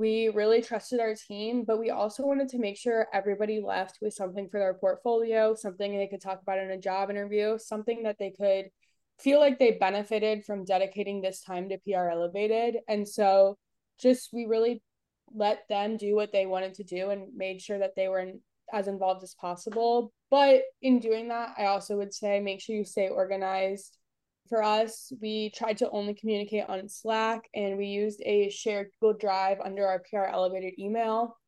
we 0.00 0.30
really 0.30 0.62
trusted 0.62 0.98
our 0.98 1.14
team, 1.14 1.62
but 1.62 1.78
we 1.78 1.90
also 1.90 2.24
wanted 2.24 2.48
to 2.48 2.58
make 2.58 2.78
sure 2.78 3.06
everybody 3.12 3.60
left 3.60 3.98
with 4.00 4.14
something 4.14 4.48
for 4.48 4.58
their 4.58 4.72
portfolio, 4.72 5.54
something 5.54 5.94
they 5.94 6.06
could 6.06 6.22
talk 6.22 6.40
about 6.40 6.58
in 6.58 6.70
a 6.70 6.78
job 6.78 7.10
interview, 7.10 7.58
something 7.58 8.04
that 8.04 8.16
they 8.18 8.30
could 8.30 8.70
feel 9.18 9.40
like 9.40 9.58
they 9.58 9.72
benefited 9.72 10.44
from 10.46 10.64
dedicating 10.64 11.20
this 11.20 11.42
time 11.42 11.68
to 11.68 11.76
PR 11.78 12.08
Elevated. 12.08 12.78
And 12.88 13.06
so 13.06 13.58
just 14.00 14.30
we 14.32 14.46
really 14.46 14.82
let 15.34 15.68
them 15.68 15.96
do 15.96 16.14
what 16.14 16.32
they 16.32 16.46
wanted 16.46 16.74
to 16.74 16.84
do 16.84 17.10
and 17.10 17.34
made 17.36 17.60
sure 17.60 17.78
that 17.78 17.94
they 17.96 18.08
were 18.08 18.20
in, 18.20 18.40
as 18.72 18.88
involved 18.88 19.22
as 19.22 19.34
possible. 19.34 20.12
But 20.30 20.62
in 20.82 21.00
doing 21.00 21.28
that, 21.28 21.54
I 21.58 21.66
also 21.66 21.96
would 21.96 22.14
say 22.14 22.40
make 22.40 22.60
sure 22.60 22.76
you 22.76 22.84
stay 22.84 23.08
organized 23.08 23.96
for 24.50 24.64
us, 24.64 25.12
we 25.22 25.50
tried 25.50 25.78
to 25.78 25.88
only 25.90 26.12
communicate 26.12 26.64
on 26.68 26.88
Slack 26.88 27.48
and 27.54 27.78
we 27.78 27.86
used 27.86 28.20
a 28.26 28.50
shared 28.50 28.90
Google 29.00 29.16
Drive 29.16 29.60
under 29.60 29.86
our 29.86 30.02
PR 30.10 30.24
elevated 30.24 30.74
email. 30.78 31.38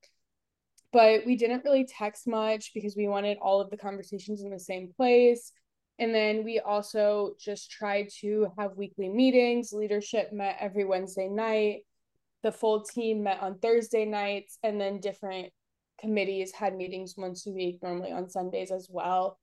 But 0.93 1.27
we 1.27 1.37
didn't 1.37 1.65
really 1.65 1.85
text 1.85 2.29
much 2.29 2.71
because 2.73 2.97
we 2.97 3.09
wanted 3.09 3.39
all 3.43 3.61
of 3.61 3.71
the 3.71 3.77
conversations 3.77 4.43
in 4.43 4.51
the 4.51 4.59
same 4.59 4.93
place. 4.97 5.53
And 5.99 6.15
then 6.15 6.45
we 6.45 6.61
also 6.61 7.35
just 7.41 7.71
tried 7.71 8.09
to 8.21 8.49
have 8.57 8.77
weekly 8.77 9.09
meetings. 9.09 9.73
Leadership 9.73 10.33
met 10.33 10.59
every 10.61 10.85
Wednesday 10.85 11.29
night. 11.29 11.81
The 12.43 12.53
full 12.53 12.83
team 12.83 13.23
met 13.23 13.41
on 13.41 13.59
Thursday 13.59 14.05
nights. 14.05 14.59
And 14.63 14.81
then 14.81 15.01
different 15.01 15.51
committees 16.01 16.53
had 16.53 16.77
meetings 16.77 17.15
once 17.17 17.47
a 17.47 17.51
week, 17.51 17.79
normally 17.83 18.13
on 18.13 18.29
Sundays 18.29 18.71
as 18.71 18.89
well. 18.91 19.39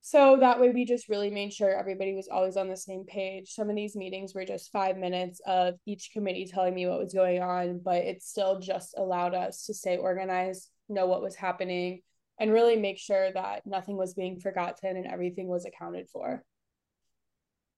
So 0.00 0.36
that 0.40 0.60
way 0.60 0.70
we 0.70 0.84
just 0.84 1.08
really 1.08 1.28
made 1.28 1.52
sure 1.52 1.76
everybody 1.76 2.14
was 2.14 2.28
always 2.28 2.56
on 2.56 2.68
the 2.68 2.76
same 2.76 3.04
page. 3.04 3.50
Some 3.50 3.68
of 3.68 3.76
these 3.76 3.96
meetings 3.96 4.34
were 4.34 4.44
just 4.44 4.70
five 4.70 4.96
minutes 4.96 5.40
of 5.44 5.74
each 5.86 6.10
committee 6.12 6.46
telling 6.46 6.74
me 6.74 6.86
what 6.86 7.00
was 7.00 7.12
going 7.12 7.42
on, 7.42 7.80
but 7.84 8.04
it 8.04 8.22
still 8.22 8.60
just 8.60 8.94
allowed 8.96 9.34
us 9.34 9.66
to 9.66 9.74
stay 9.74 9.96
organized, 9.96 10.70
know 10.88 11.06
what 11.06 11.20
was 11.20 11.34
happening, 11.34 12.02
and 12.38 12.52
really 12.52 12.76
make 12.76 12.98
sure 12.98 13.32
that 13.32 13.66
nothing 13.66 13.96
was 13.96 14.14
being 14.14 14.38
forgotten 14.38 14.96
and 14.96 15.06
everything 15.06 15.48
was 15.48 15.66
accounted 15.66 16.08
for. 16.08 16.44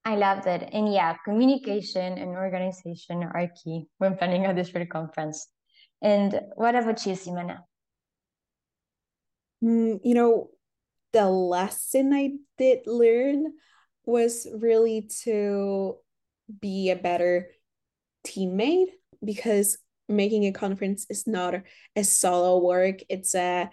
I 0.05 0.17
love 0.17 0.45
that. 0.45 0.71
And 0.73 0.93
yeah, 0.93 1.17
communication 1.25 2.19
and 2.19 2.31
organization 2.31 3.23
are 3.23 3.49
key 3.63 3.87
when 3.99 4.17
planning 4.17 4.47
a 4.47 4.55
district 4.55 4.93
conference. 4.93 5.47
And 6.03 6.41
what 6.55 6.75
about 6.75 7.05
you, 7.05 7.13
Simona? 7.13 7.59
Mm, 9.63 10.01
you 10.03 10.15
know, 10.15 10.49
the 11.13 11.29
lesson 11.29 12.13
I 12.15 12.33
did 12.57 12.87
learn 12.87 13.53
was 14.05 14.47
really 14.55 15.09
to 15.25 15.97
be 16.61 16.91
a 16.91 16.97
better 16.97 17.49
teammate 18.27 18.91
because 19.25 19.79
making 20.09 20.45
a 20.47 20.53
conference 20.53 21.07
is 21.09 21.27
not 21.27 21.55
a 21.95 22.05
solo 22.05 22.59
work 22.59 22.99
it's 23.09 23.35
a 23.35 23.71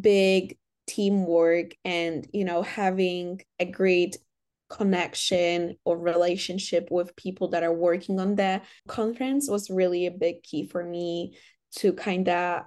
big 0.00 0.58
teamwork 0.86 1.72
and 1.84 2.26
you 2.32 2.44
know 2.44 2.62
having 2.62 3.40
a 3.60 3.64
great 3.64 4.16
connection 4.68 5.76
or 5.84 5.98
relationship 5.98 6.88
with 6.90 7.16
people 7.16 7.48
that 7.48 7.62
are 7.62 7.72
working 7.72 8.20
on 8.20 8.34
the 8.34 8.60
conference 8.86 9.48
was 9.48 9.70
really 9.70 10.06
a 10.06 10.10
big 10.10 10.42
key 10.42 10.66
for 10.66 10.84
me 10.84 11.36
to 11.76 11.92
kind 11.92 12.28
of 12.28 12.62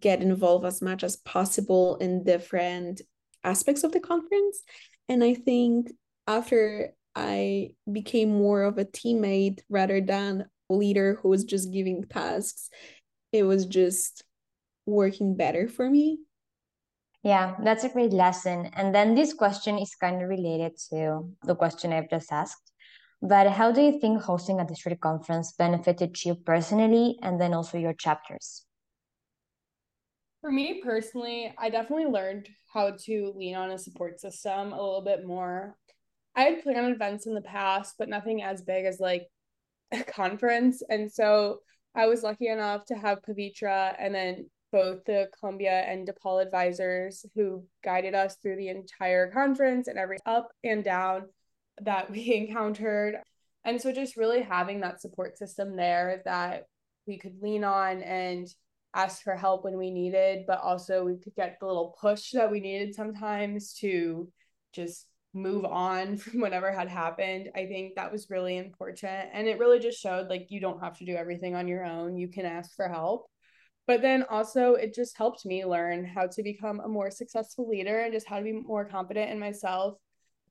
get 0.00 0.22
involved 0.22 0.64
as 0.64 0.80
much 0.80 1.04
as 1.04 1.16
possible 1.16 1.96
in 1.96 2.24
different 2.24 3.00
aspects 3.44 3.84
of 3.84 3.92
the 3.92 4.00
conference. 4.00 4.62
And 5.08 5.22
i 5.22 5.34
think 5.34 5.92
after 6.26 6.94
i 7.14 7.70
became 7.90 8.30
more 8.30 8.62
of 8.62 8.78
a 8.78 8.84
teammate 8.84 9.60
rather 9.68 10.00
than 10.00 10.46
a 10.70 10.74
leader 10.74 11.18
who 11.22 11.28
was 11.28 11.44
just 11.44 11.72
giving 11.72 12.04
tasks 12.04 12.70
it 13.32 13.44
was 13.44 13.66
just 13.66 14.24
working 14.86 15.36
better 15.36 15.68
for 15.68 15.88
me 15.88 16.18
yeah, 17.26 17.56
that's 17.60 17.82
a 17.82 17.88
great 17.88 18.12
lesson. 18.12 18.70
And 18.74 18.94
then 18.94 19.16
this 19.16 19.34
question 19.34 19.78
is 19.78 19.96
kind 19.96 20.22
of 20.22 20.28
related 20.28 20.78
to 20.90 21.28
the 21.42 21.56
question 21.56 21.92
I've 21.92 22.08
just 22.08 22.30
asked. 22.30 22.70
But 23.20 23.50
how 23.50 23.72
do 23.72 23.82
you 23.82 23.98
think 23.98 24.22
hosting 24.22 24.60
a 24.60 24.64
district 24.64 25.00
conference 25.00 25.52
benefited 25.58 26.24
you 26.24 26.36
personally 26.36 27.18
and 27.22 27.40
then 27.40 27.52
also 27.52 27.78
your 27.78 27.94
chapters? 27.94 28.64
For 30.40 30.52
me 30.52 30.80
personally, 30.84 31.52
I 31.58 31.68
definitely 31.68 32.12
learned 32.12 32.48
how 32.72 32.92
to 33.06 33.32
lean 33.34 33.56
on 33.56 33.72
a 33.72 33.78
support 33.78 34.20
system 34.20 34.72
a 34.72 34.80
little 34.80 35.02
bit 35.02 35.26
more. 35.26 35.76
I 36.36 36.42
had 36.42 36.62
planned 36.62 36.94
events 36.94 37.26
in 37.26 37.34
the 37.34 37.40
past, 37.40 37.96
but 37.98 38.08
nothing 38.08 38.40
as 38.40 38.62
big 38.62 38.84
as 38.84 39.00
like 39.00 39.26
a 39.90 40.04
conference. 40.04 40.80
And 40.88 41.10
so 41.10 41.58
I 41.92 42.06
was 42.06 42.22
lucky 42.22 42.46
enough 42.46 42.84
to 42.84 42.94
have 42.94 43.18
Pavitra 43.22 43.96
and 43.98 44.14
then 44.14 44.46
both 44.72 45.04
the 45.04 45.28
Columbia 45.38 45.84
and 45.86 46.08
DePaul 46.08 46.42
advisors 46.42 47.24
who 47.34 47.64
guided 47.84 48.14
us 48.14 48.36
through 48.36 48.56
the 48.56 48.68
entire 48.68 49.30
conference 49.30 49.88
and 49.88 49.98
every 49.98 50.18
up 50.26 50.48
and 50.64 50.82
down 50.84 51.26
that 51.82 52.10
we 52.10 52.34
encountered. 52.48 53.16
And 53.64 53.80
so 53.80 53.92
just 53.92 54.16
really 54.16 54.42
having 54.42 54.80
that 54.80 55.00
support 55.00 55.38
system 55.38 55.76
there 55.76 56.22
that 56.24 56.64
we 57.06 57.18
could 57.18 57.40
lean 57.40 57.64
on 57.64 58.02
and 58.02 58.48
ask 58.94 59.22
for 59.22 59.36
help 59.36 59.64
when 59.64 59.76
we 59.76 59.90
needed, 59.90 60.44
but 60.46 60.60
also 60.60 61.04
we 61.04 61.16
could 61.16 61.34
get 61.34 61.58
the 61.60 61.66
little 61.66 61.96
push 62.00 62.30
that 62.32 62.50
we 62.50 62.60
needed 62.60 62.94
sometimes 62.94 63.74
to 63.74 64.30
just 64.72 65.06
move 65.34 65.64
on 65.64 66.16
from 66.16 66.40
whatever 66.40 66.72
had 66.72 66.88
happened. 66.88 67.50
I 67.54 67.66
think 67.66 67.94
that 67.96 68.10
was 68.10 68.30
really 68.30 68.56
important. 68.56 69.30
And 69.32 69.46
it 69.46 69.58
really 69.58 69.78
just 69.78 70.00
showed 70.00 70.28
like 70.28 70.46
you 70.50 70.60
don't 70.60 70.82
have 70.82 70.98
to 70.98 71.04
do 71.04 71.14
everything 71.14 71.54
on 71.54 71.68
your 71.68 71.84
own. 71.84 72.16
You 72.16 72.28
can 72.28 72.46
ask 72.46 72.74
for 72.74 72.88
help 72.88 73.26
but 73.86 74.02
then 74.02 74.24
also 74.28 74.74
it 74.74 74.94
just 74.94 75.16
helped 75.16 75.46
me 75.46 75.64
learn 75.64 76.04
how 76.04 76.26
to 76.26 76.42
become 76.42 76.80
a 76.80 76.88
more 76.88 77.10
successful 77.10 77.68
leader 77.68 78.00
and 78.00 78.12
just 78.12 78.26
how 78.26 78.38
to 78.38 78.44
be 78.44 78.52
more 78.52 78.84
confident 78.84 79.30
in 79.30 79.38
myself. 79.38 79.96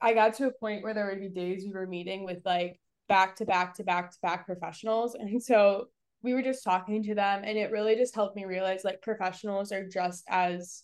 I 0.02 0.14
got 0.14 0.34
to 0.36 0.48
a 0.48 0.52
point 0.52 0.84
where 0.84 0.94
there 0.94 1.08
would 1.08 1.20
be 1.20 1.30
days 1.30 1.64
we 1.66 1.72
were 1.72 1.88
meeting 1.88 2.24
with 2.26 2.40
like 2.46 2.80
back 3.08 3.36
to 3.38 3.46
back 3.46 3.76
to 3.76 3.84
back 3.84 4.12
to 4.12 4.18
back 4.22 4.46
professionals. 4.46 5.16
And 5.20 5.42
so 5.42 5.88
we 6.24 6.34
were 6.34 6.42
just 6.42 6.64
talking 6.64 7.04
to 7.04 7.16
them 7.16 7.44
and 7.44 7.58
it 7.58 7.72
really 7.72 7.96
just 7.96 8.16
helped 8.16 8.36
me 8.36 8.46
realize 8.46 8.84
like 8.84 9.02
professionals 9.02 9.72
are 9.72 9.88
just 9.88 10.24
as 10.28 10.84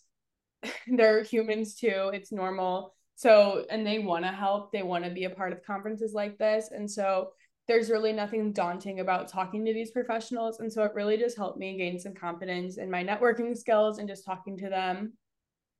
they're 0.87 1.23
humans 1.23 1.75
too. 1.75 2.11
It's 2.13 2.31
normal. 2.31 2.93
So 3.15 3.65
and 3.69 3.85
they 3.85 3.99
want 3.99 4.25
to 4.25 4.31
help. 4.31 4.71
They 4.71 4.83
want 4.83 5.05
to 5.05 5.11
be 5.11 5.23
a 5.23 5.29
part 5.29 5.53
of 5.53 5.63
conferences 5.63 6.13
like 6.13 6.37
this. 6.37 6.69
And 6.71 6.89
so 6.89 7.31
there's 7.71 7.89
really 7.89 8.11
nothing 8.11 8.51
daunting 8.51 8.99
about 8.99 9.29
talking 9.29 9.63
to 9.63 9.73
these 9.73 9.91
professionals. 9.91 10.59
And 10.59 10.71
so 10.71 10.83
it 10.83 10.91
really 10.93 11.15
just 11.15 11.37
helped 11.37 11.57
me 11.57 11.77
gain 11.77 11.97
some 11.97 12.13
confidence 12.13 12.77
in 12.77 12.91
my 12.91 13.01
networking 13.01 13.57
skills 13.57 13.97
and 13.97 14.09
just 14.09 14.25
talking 14.25 14.57
to 14.57 14.67
them. 14.67 15.13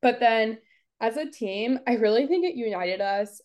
But 0.02 0.22
then 0.22 0.60
as 1.02 1.18
a 1.18 1.30
team, 1.30 1.80
I 1.86 1.96
really 1.96 2.28
think 2.28 2.46
it 2.46 2.56
united 2.56 3.02
us 3.02 3.42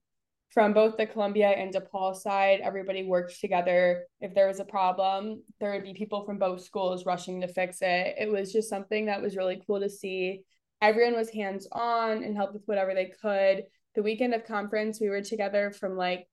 from 0.51 0.73
both 0.73 0.97
the 0.97 1.07
Columbia 1.07 1.49
and 1.49 1.75
DePaul 1.75 2.15
side. 2.15 2.61
Everybody 2.63 3.03
worked 3.03 3.41
together. 3.41 4.05
If 4.21 4.33
there 4.33 4.47
was 4.47 4.61
a 4.61 4.65
problem, 4.65 5.43
there 5.59 5.73
would 5.73 5.83
be 5.83 5.93
people 5.93 6.25
from 6.25 6.39
both 6.39 6.63
schools 6.63 7.05
rushing 7.05 7.41
to 7.41 7.49
fix 7.49 7.79
it. 7.81 8.15
It 8.17 8.31
was 8.31 8.53
just 8.53 8.71
something 8.71 9.07
that 9.07 9.21
was 9.21 9.37
really 9.37 9.61
cool 9.67 9.81
to 9.81 9.91
see. 9.91 10.43
Everyone 10.81 11.17
was 11.17 11.31
hands 11.31 11.67
on 11.73 12.23
and 12.23 12.37
helped 12.37 12.55
with 12.55 12.63
whatever 12.67 12.95
they 12.95 13.11
could. 13.21 13.65
The 13.97 14.05
weekend 14.05 14.35
of 14.35 14.47
conference, 14.47 15.01
we 15.01 15.09
were 15.09 15.23
together 15.23 15.73
from 15.73 15.97
like 15.97 16.29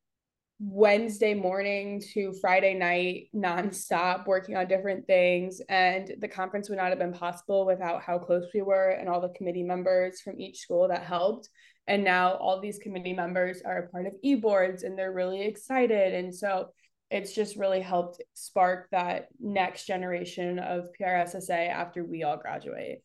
Wednesday 0.66 1.34
morning 1.34 2.02
to 2.14 2.32
Friday 2.40 2.74
night 2.74 3.28
nonstop 3.36 4.26
working 4.26 4.56
on 4.56 4.68
different 4.68 5.06
things. 5.06 5.62
And 5.68 6.16
the 6.20 6.28
conference 6.28 6.70
would 6.70 6.78
not 6.78 6.90
have 6.90 7.00
been 7.00 7.14
possible 7.14 7.66
without 7.66 8.02
how 8.02 8.18
close 8.18 8.46
we 8.54 8.62
were 8.62 8.92
and 8.92 9.10
all 9.10 9.20
the 9.20 9.30
committee 9.30 9.64
members 9.64 10.22
from 10.22 10.40
each 10.40 10.60
school 10.60 10.88
that 10.88 11.04
helped. 11.04 11.50
And 11.88 12.04
now 12.04 12.36
all 12.36 12.62
these 12.62 12.80
committee 12.80 13.14
members 13.14 13.62
are 13.66 13.80
a 13.80 13.90
part 13.90 14.06
of 14.06 14.14
e-boards 14.24 14.84
and 14.84 14.98
they're 14.98 15.12
really 15.12 15.42
excited. 15.42 16.14
And 16.14 16.34
so 16.34 16.70
it's 17.12 17.34
just 17.34 17.58
really 17.58 17.82
helped 17.82 18.24
spark 18.34 18.88
that 18.92 19.28
next 19.42 19.86
generation 19.86 20.60
of 20.60 20.88
PRSSA 21.00 21.70
after 21.70 22.06
we 22.06 22.24
all 22.24 22.38
graduate. 22.38 23.04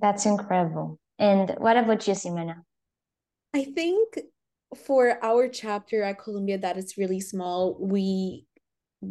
That's 0.00 0.26
incredible. 0.26 0.98
And 1.20 1.54
what 1.58 1.76
about 1.76 2.06
you, 2.08 2.14
Ksymena? 2.14 2.56
I 3.54 3.64
think 3.64 4.18
for 4.74 5.18
our 5.22 5.48
chapter 5.48 6.02
at 6.02 6.18
Columbia 6.18 6.58
that 6.58 6.76
is 6.76 6.96
really 6.96 7.20
small, 7.20 7.76
we 7.80 8.46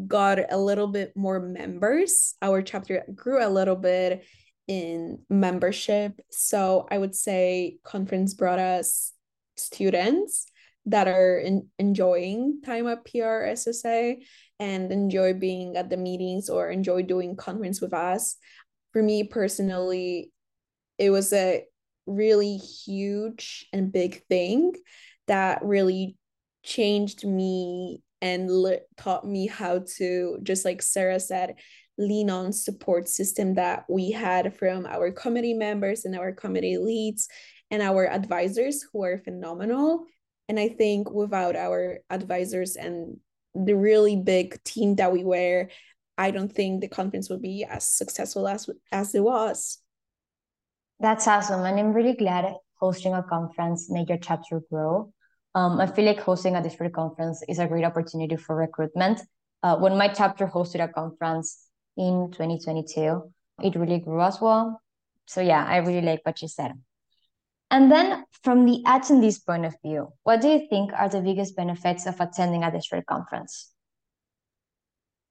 got 0.07 0.39
a 0.51 0.57
little 0.57 0.87
bit 0.87 1.15
more 1.15 1.39
members. 1.39 2.35
Our 2.41 2.61
chapter 2.61 3.03
grew 3.13 3.45
a 3.45 3.49
little 3.49 3.75
bit 3.75 4.25
in 4.67 5.19
membership. 5.29 6.19
So 6.31 6.87
I 6.89 6.97
would 6.97 7.15
say 7.15 7.77
conference 7.83 8.33
brought 8.33 8.59
us 8.59 9.11
students 9.57 10.47
that 10.85 11.07
are 11.07 11.37
in, 11.37 11.69
enjoying 11.79 12.61
time 12.65 12.87
at 12.87 13.05
PRSSA 13.05 14.23
and 14.59 14.91
enjoy 14.91 15.33
being 15.33 15.75
at 15.75 15.89
the 15.89 15.97
meetings 15.97 16.49
or 16.49 16.69
enjoy 16.69 17.03
doing 17.03 17.35
conference 17.35 17.81
with 17.81 17.93
us. 17.93 18.37
For 18.91 19.01
me 19.01 19.23
personally, 19.23 20.31
it 20.97 21.09
was 21.09 21.33
a 21.33 21.65
really 22.05 22.57
huge 22.57 23.67
and 23.71 23.91
big 23.91 24.25
thing 24.27 24.73
that 25.27 25.63
really 25.63 26.17
changed 26.63 27.25
me 27.25 28.01
and 28.21 28.49
le- 28.49 28.79
taught 28.97 29.27
me 29.27 29.47
how 29.47 29.83
to 29.97 30.37
just 30.43 30.63
like 30.63 30.81
sarah 30.81 31.19
said 31.19 31.55
lean 31.97 32.29
on 32.29 32.51
support 32.51 33.07
system 33.07 33.55
that 33.55 33.85
we 33.87 34.11
had 34.11 34.57
from 34.57 34.85
our 34.85 35.11
committee 35.11 35.53
members 35.53 36.05
and 36.05 36.15
our 36.15 36.31
committee 36.31 36.77
leads 36.77 37.27
and 37.69 37.81
our 37.81 38.07
advisors 38.07 38.83
who 38.91 39.03
are 39.03 39.17
phenomenal. 39.19 40.05
And 40.49 40.59
i 40.59 40.69
think 40.69 41.11
without 41.11 41.55
our 41.55 41.99
advisors 42.09 42.75
and 42.75 43.17
the 43.55 43.75
really 43.75 44.15
big 44.15 44.61
team 44.63 44.95
that 44.95 45.13
we 45.13 45.23
were 45.23 45.69
i 46.17 46.31
don't 46.31 46.51
think 46.51 46.81
the 46.81 46.87
conference 46.87 47.29
would 47.29 47.41
be 47.41 47.63
as 47.63 47.87
successful 47.87 48.47
as 48.47 48.69
as 48.91 49.15
it 49.15 49.23
was. 49.23 49.79
That's 50.99 51.27
awesome. 51.27 51.63
And 51.63 51.79
i'm 51.79 51.93
really 51.93 52.15
glad 52.15 52.53
hosting 52.75 53.13
a 53.13 53.23
conference 53.23 53.89
made 53.89 54.09
your 54.09 54.17
chapter 54.17 54.61
grow. 54.69 55.12
Um, 55.55 55.79
I 55.79 55.87
feel 55.87 56.05
like 56.05 56.19
hosting 56.19 56.55
a 56.55 56.63
district 56.63 56.95
conference 56.95 57.43
is 57.47 57.59
a 57.59 57.67
great 57.67 57.83
opportunity 57.83 58.35
for 58.35 58.55
recruitment. 58.55 59.21
Uh, 59.61 59.77
when 59.77 59.97
my 59.97 60.07
chapter 60.07 60.47
hosted 60.47 60.83
a 60.83 60.87
conference 60.87 61.67
in 61.95 62.29
2022, 62.31 63.31
it 63.61 63.75
really 63.75 63.99
grew 63.99 64.21
as 64.21 64.41
well. 64.41 64.81
So 65.25 65.41
yeah, 65.41 65.63
I 65.65 65.77
really 65.77 66.01
like 66.01 66.21
what 66.23 66.41
you 66.41 66.47
said. 66.47 66.73
And 67.69 67.91
then 67.91 68.25
from 68.43 68.65
the 68.65 68.83
attendees 68.85 69.43
point 69.45 69.65
of 69.65 69.75
view, 69.83 70.09
what 70.23 70.41
do 70.41 70.47
you 70.47 70.67
think 70.69 70.91
are 70.93 71.09
the 71.09 71.21
biggest 71.21 71.55
benefits 71.55 72.05
of 72.05 72.19
attending 72.19 72.63
a 72.63 72.71
district 72.71 73.07
conference? 73.07 73.71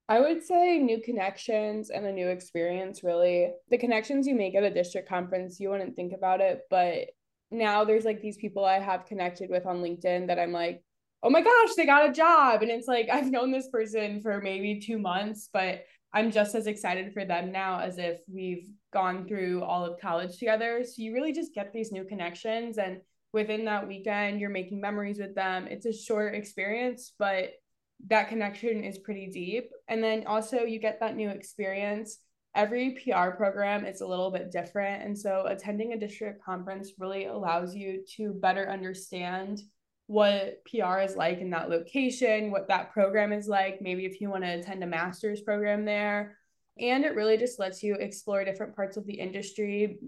I 0.08 0.20
would 0.20 0.44
say 0.44 0.78
new 0.78 1.00
connections 1.00 1.90
and 1.90 2.04
a 2.04 2.12
new 2.12 2.28
experience, 2.28 3.04
really. 3.04 3.52
The 3.70 3.78
connections 3.78 4.26
you 4.26 4.34
make 4.34 4.54
at 4.54 4.64
a 4.64 4.70
district 4.70 5.08
conference, 5.08 5.60
you 5.60 5.70
wouldn't 5.70 5.94
think 5.94 6.12
about 6.12 6.40
it, 6.40 6.62
but 6.68 7.10
now 7.52 7.84
there's 7.84 8.04
like 8.04 8.20
these 8.20 8.36
people 8.36 8.64
I 8.64 8.78
have 8.78 9.06
connected 9.06 9.50
with 9.50 9.66
on 9.66 9.82
LinkedIn 9.82 10.28
that 10.28 10.38
I'm 10.38 10.52
like, 10.52 10.82
oh 11.22 11.30
my 11.30 11.40
gosh, 11.40 11.74
they 11.76 11.86
got 11.86 12.08
a 12.08 12.12
job. 12.12 12.62
And 12.62 12.70
it's 12.70 12.88
like, 12.88 13.08
I've 13.12 13.30
known 13.30 13.52
this 13.52 13.68
person 13.68 14.20
for 14.20 14.40
maybe 14.40 14.80
two 14.80 14.98
months, 14.98 15.48
but 15.52 15.84
I'm 16.12 16.30
just 16.30 16.54
as 16.54 16.66
excited 16.66 17.12
for 17.12 17.24
them 17.24 17.52
now 17.52 17.80
as 17.80 17.98
if 17.98 18.18
we've 18.32 18.68
gone 18.92 19.26
through 19.26 19.62
all 19.62 19.84
of 19.84 20.00
college 20.00 20.38
together. 20.38 20.84
So 20.84 20.94
you 20.96 21.14
really 21.14 21.32
just 21.32 21.54
get 21.54 21.72
these 21.72 21.92
new 21.92 22.04
connections. 22.04 22.76
And 22.76 23.00
within 23.32 23.64
that 23.64 23.88
weekend, 23.88 24.38
you're 24.38 24.50
making 24.50 24.80
memories 24.80 25.18
with 25.18 25.34
them. 25.34 25.66
It's 25.68 25.86
a 25.86 25.92
short 25.92 26.34
experience, 26.34 27.14
but 27.18 27.52
that 28.08 28.28
connection 28.28 28.84
is 28.84 28.98
pretty 28.98 29.28
deep. 29.28 29.70
And 29.88 30.02
then 30.02 30.24
also, 30.26 30.64
you 30.64 30.78
get 30.78 31.00
that 31.00 31.16
new 31.16 31.30
experience 31.30 32.18
every 32.54 32.90
PR 33.02 33.30
program 33.30 33.84
is 33.84 34.00
a 34.00 34.06
little 34.06 34.30
bit 34.30 34.50
different. 34.50 35.02
And 35.02 35.18
so 35.18 35.46
attending 35.46 35.92
a 35.92 35.98
district 35.98 36.44
conference 36.44 36.92
really 36.98 37.26
allows 37.26 37.74
you 37.74 38.04
to 38.16 38.34
better 38.34 38.68
understand 38.68 39.62
what 40.06 40.62
PR 40.66 40.98
is 40.98 41.16
like 41.16 41.38
in 41.38 41.50
that 41.50 41.70
location, 41.70 42.50
what 42.50 42.68
that 42.68 42.92
program 42.92 43.32
is 43.32 43.48
like, 43.48 43.80
maybe 43.80 44.04
if 44.04 44.20
you 44.20 44.28
want 44.28 44.44
to 44.44 44.58
attend 44.58 44.82
a 44.82 44.86
master's 44.86 45.40
program 45.40 45.84
there. 45.84 46.36
And 46.78 47.04
it 47.04 47.14
really 47.14 47.36
just 47.36 47.58
lets 47.58 47.82
you 47.82 47.94
explore 47.94 48.44
different 48.44 48.76
parts 48.76 48.96
of 48.96 49.06
the 49.06 49.14
industry 49.14 49.98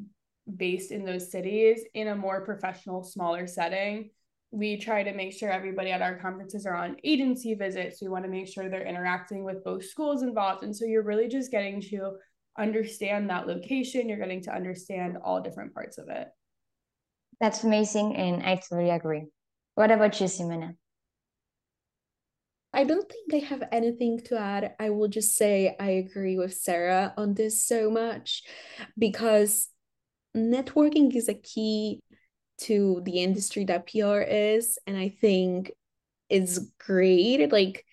based 0.57 0.93
in 0.93 1.05
those 1.05 1.31
cities 1.31 1.81
in 1.95 2.09
a 2.09 2.17
more 2.17 2.45
professional, 2.45 3.03
smaller 3.03 3.47
setting. 3.47 4.11
We 4.51 4.77
try 4.77 5.03
to 5.03 5.15
make 5.15 5.33
sure 5.33 5.51
everybody 5.51 5.91
at 5.91 6.03
our 6.03 6.17
conferences 6.17 6.67
are 6.67 6.77
on 6.77 6.97
agency 7.03 7.55
visits. 7.55 8.03
We 8.03 8.09
want 8.09 8.25
to 8.25 8.31
make 8.31 8.49
sure 8.49 8.69
they're 8.69 8.87
interacting 8.87 9.45
with 9.45 9.65
both 9.65 9.85
schools 9.85 10.23
involved. 10.23 10.63
And 10.63 10.77
so 10.77 10.85
you're 10.85 11.03
really 11.03 11.29
just 11.29 11.51
getting 11.51 11.81
to 11.83 12.13
understand 12.59 13.31
that 13.31 13.47
location, 13.47 14.09
you're 14.09 14.19
getting 14.19 14.43
to 14.43 14.55
understand 14.55 15.19
all 15.23 15.41
different 15.41 15.75
parts 15.75 15.99
of 15.99 16.09
it. 16.09 16.29
That's 17.41 17.65
amazing. 17.65 18.17
And 18.17 18.43
I 18.43 18.57
totally 18.57 18.91
agree. 18.91 19.27
What 19.75 19.91
about 19.91 20.21
you, 20.21 20.27
Ksymena? 20.27 20.77
I 22.73 22.85
don't 22.85 23.09
think 23.09 23.35
I 23.35 23.47
have 23.47 23.63
anything 23.71 24.21
to 24.27 24.39
add. 24.39 24.75
I 24.81 24.91
will 24.91 25.09
just 25.09 25.37
say 25.37 25.77
I 25.79 25.91
agree 25.91 26.37
with 26.37 26.55
Sarah 26.55 27.15
on 27.17 27.35
this 27.35 27.65
so 27.65 27.89
much 27.91 28.43
because 28.99 29.69
networking 30.37 31.15
is 31.15 31.29
a 31.29 31.35
key 31.35 32.01
to 32.63 33.01
the 33.05 33.23
industry 33.23 33.65
that 33.67 33.87
PR 33.87 34.23
is. 34.23 34.79
And 34.87 34.97
I 34.97 35.09
think 35.21 35.73
it's 36.29 36.59
great. 36.79 37.53
Like, 37.53 37.85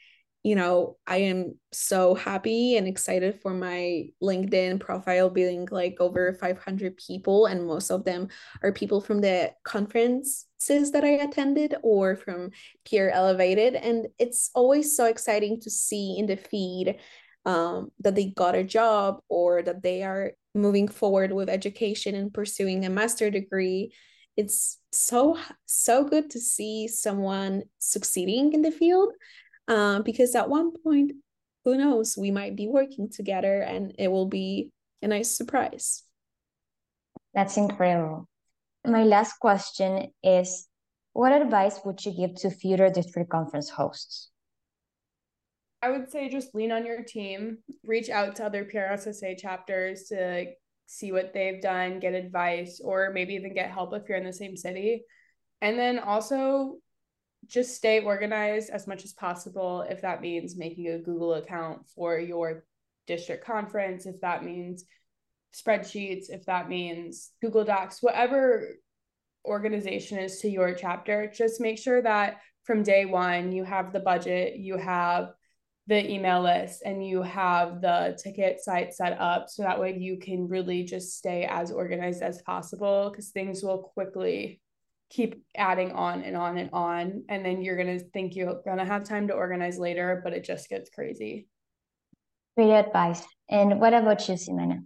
you 0.43 0.55
know, 0.55 0.97
I 1.05 1.17
am 1.17 1.59
so 1.71 2.15
happy 2.15 2.75
and 2.75 2.87
excited 2.87 3.39
for 3.41 3.53
my 3.53 4.05
LinkedIn 4.23 4.79
profile 4.79 5.29
being 5.29 5.67
like 5.69 5.97
over 5.99 6.33
500 6.33 6.97
people, 6.97 7.45
and 7.45 7.67
most 7.67 7.91
of 7.91 8.05
them 8.05 8.29
are 8.63 8.71
people 8.71 9.01
from 9.01 9.21
the 9.21 9.51
conferences 9.63 10.91
that 10.91 11.03
I 11.03 11.09
attended 11.09 11.75
or 11.83 12.15
from 12.15 12.51
PR 12.89 13.09
Elevated. 13.09 13.75
And 13.75 14.07
it's 14.17 14.49
always 14.55 14.95
so 14.95 15.05
exciting 15.05 15.61
to 15.61 15.69
see 15.69 16.17
in 16.17 16.25
the 16.25 16.37
feed 16.37 16.97
um, 17.45 17.91
that 17.99 18.15
they 18.15 18.25
got 18.25 18.55
a 18.55 18.63
job 18.63 19.21
or 19.29 19.61
that 19.61 19.83
they 19.83 20.01
are 20.01 20.31
moving 20.55 20.87
forward 20.87 21.31
with 21.31 21.49
education 21.49 22.15
and 22.15 22.33
pursuing 22.33 22.83
a 22.83 22.89
master 22.89 23.29
degree. 23.29 23.93
It's 24.37 24.79
so, 24.91 25.37
so 25.67 26.03
good 26.03 26.31
to 26.31 26.39
see 26.39 26.87
someone 26.87 27.63
succeeding 27.77 28.53
in 28.53 28.63
the 28.63 28.71
field 28.71 29.13
um, 29.68 30.03
because 30.03 30.36
at 30.36 30.49
one 30.49 30.72
point, 30.84 31.14
who 31.64 31.78
knows, 31.78 32.18
we 32.18 32.32
might 32.32 32.55
be 32.55 32.68
working 32.68 33.09
together 33.09 33.62
and 33.62 33.93
it 33.97 34.09
will 34.09 34.28
be 34.28 34.72
a 35.01 35.07
nice 35.07 35.36
surprise. 35.36 36.03
That's 37.34 37.57
incredible. 37.57 38.28
My 38.86 39.03
last 39.03 39.34
question 39.39 40.12
is 40.24 40.68
What 41.14 41.34
advice 41.34 41.80
would 41.86 42.03
you 42.03 42.14
give 42.14 42.36
to 42.41 42.49
future 42.49 42.89
district 42.89 43.30
conference 43.30 43.70
hosts? 43.70 44.30
I 45.84 45.89
would 45.89 46.12
say 46.12 46.30
just 46.30 46.53
lean 46.53 46.72
on 46.72 46.86
your 46.86 47.03
team, 47.03 47.57
reach 47.84 48.09
out 48.09 48.36
to 48.36 48.45
other 48.45 48.66
PRSSA 48.66 49.38
chapters 49.39 50.03
to 50.09 50.45
see 50.86 51.12
what 51.12 51.34
they've 51.34 51.62
done, 51.62 51.99
get 51.99 52.14
advice, 52.14 52.82
or 52.84 53.12
maybe 53.14 53.34
even 53.34 53.53
get 53.53 53.72
help 53.72 53.93
if 53.93 54.07
you're 54.07 54.18
in 54.18 54.26
the 54.26 54.34
same 54.34 54.55
city. 54.55 55.03
And 55.62 55.80
then 55.80 55.99
also 55.99 56.78
just 57.47 57.75
stay 57.75 58.01
organized 58.01 58.69
as 58.69 58.87
much 58.87 59.03
as 59.03 59.13
possible. 59.13 59.85
If 59.89 60.01
that 60.01 60.21
means 60.21 60.57
making 60.57 60.87
a 60.87 60.99
Google 60.99 61.33
account 61.33 61.87
for 61.95 62.17
your 62.19 62.65
district 63.07 63.45
conference, 63.45 64.05
if 64.05 64.21
that 64.21 64.43
means 64.43 64.85
spreadsheets, 65.53 66.25
if 66.29 66.45
that 66.45 66.69
means 66.69 67.31
Google 67.41 67.65
Docs, 67.65 68.01
whatever 68.01 68.75
organization 69.45 70.19
is 70.19 70.39
to 70.39 70.49
your 70.49 70.73
chapter, 70.73 71.31
just 71.33 71.59
make 71.59 71.77
sure 71.77 72.01
that 72.01 72.37
from 72.63 72.83
day 72.83 73.05
one 73.05 73.51
you 73.51 73.63
have 73.63 73.91
the 73.91 73.99
budget, 73.99 74.57
you 74.57 74.77
have 74.77 75.31
the 75.87 76.09
email 76.09 76.41
list, 76.43 76.83
and 76.85 77.05
you 77.05 77.21
have 77.23 77.81
the 77.81 78.17
ticket 78.23 78.61
site 78.61 78.93
set 78.93 79.19
up 79.19 79.49
so 79.49 79.63
that 79.63 79.79
way 79.79 79.97
you 79.97 80.17
can 80.17 80.47
really 80.47 80.83
just 80.83 81.17
stay 81.17 81.45
as 81.49 81.71
organized 81.71 82.21
as 82.21 82.41
possible 82.43 83.09
because 83.09 83.29
things 83.29 83.63
will 83.63 83.79
quickly 83.79 84.61
keep 85.12 85.43
adding 85.55 85.91
on 85.91 86.24
and 86.24 86.38
on 86.38 86.57
and 86.57 86.70
on 86.72 87.24
and 87.28 87.45
then 87.45 87.62
you're 87.62 87.76
going 87.76 87.99
to 87.99 88.03
think 88.12 88.36
you're 88.36 88.62
going 88.66 88.78
to 88.78 88.86
have 88.86 89.03
time 89.03 89.28
to 89.28 89.34
organize 89.34 89.78
later 89.78 90.22
but 90.24 90.34
it 90.34 90.43
just 90.43 90.70
gets 90.70 90.89
crazy. 90.89 91.47
Great 92.57 92.72
advice. 92.72 93.24
And 93.49 93.80
what 93.80 93.93
about 93.93 94.28
you 94.28 94.36
Ksymena 94.36 94.84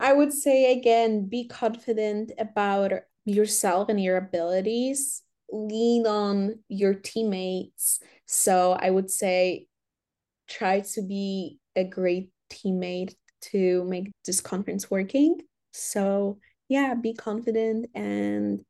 i 0.00 0.12
would 0.12 0.32
say 0.32 0.72
again 0.72 1.26
be 1.28 1.46
confident 1.46 2.32
about 2.38 2.92
yourself 3.24 3.88
and 3.88 4.02
your 4.02 4.18
abilities. 4.18 5.22
Lean 5.50 6.06
on 6.06 6.58
your 6.68 6.94
teammates. 6.94 8.00
So 8.26 8.72
i 8.78 8.90
would 8.90 9.10
say 9.10 9.66
try 10.48 10.80
to 10.80 11.02
be 11.02 11.58
a 11.74 11.84
great 11.84 12.28
teammate 12.50 13.14
to 13.40 13.84
make 13.84 14.10
this 14.26 14.40
conference 14.40 14.90
working. 14.90 15.40
So 15.72 16.38
yeah 16.68 16.94
be 16.94 17.14
confident 17.14 17.86
and 17.94 18.64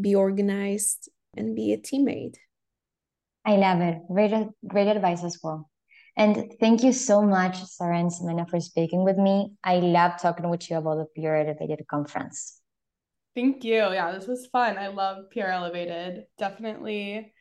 be 0.00 0.14
organized, 0.14 1.08
and 1.36 1.54
be 1.54 1.72
a 1.72 1.78
teammate. 1.78 2.36
I 3.44 3.56
love 3.56 3.80
it. 3.80 3.98
Great, 4.12 4.32
great 4.66 4.88
advice 4.88 5.24
as 5.24 5.38
well. 5.42 5.70
And 6.16 6.52
thank 6.60 6.82
you 6.82 6.92
so 6.92 7.22
much, 7.22 7.62
Sarah 7.64 7.98
and 7.98 8.10
Ksymena, 8.10 8.48
for 8.50 8.60
speaking 8.60 9.04
with 9.04 9.16
me. 9.16 9.52
I 9.64 9.76
love 9.76 10.20
talking 10.20 10.50
with 10.50 10.68
you 10.70 10.76
about 10.76 10.98
the 10.98 11.22
PR 11.22 11.36
Elevated 11.36 11.86
conference. 11.88 12.60
Thank 13.34 13.64
you. 13.64 13.76
Yeah, 13.76 14.12
this 14.12 14.26
was 14.26 14.46
fun. 14.46 14.76
I 14.76 14.88
love 14.88 15.30
PR 15.32 15.46
Elevated. 15.46 16.24
Definitely, 16.36 17.32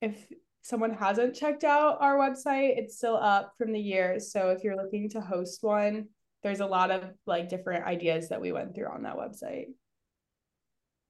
if 0.00 0.26
someone 0.62 0.94
hasn't 0.94 1.36
checked 1.36 1.64
out 1.64 1.98
our 2.00 2.16
website, 2.16 2.78
it's 2.78 2.96
still 2.96 3.16
up 3.16 3.52
from 3.58 3.72
the 3.72 3.80
year. 3.80 4.18
So 4.18 4.48
if 4.48 4.64
you're 4.64 4.76
looking 4.76 5.10
to 5.10 5.20
host 5.20 5.62
one, 5.62 6.08
there's 6.42 6.60
a 6.60 6.66
lot 6.66 6.90
of 6.90 7.04
like 7.26 7.48
different 7.48 7.84
ideas 7.84 8.30
that 8.30 8.40
we 8.40 8.52
went 8.52 8.74
through 8.74 8.88
on 8.88 9.02
that 9.02 9.16
website. 9.16 9.66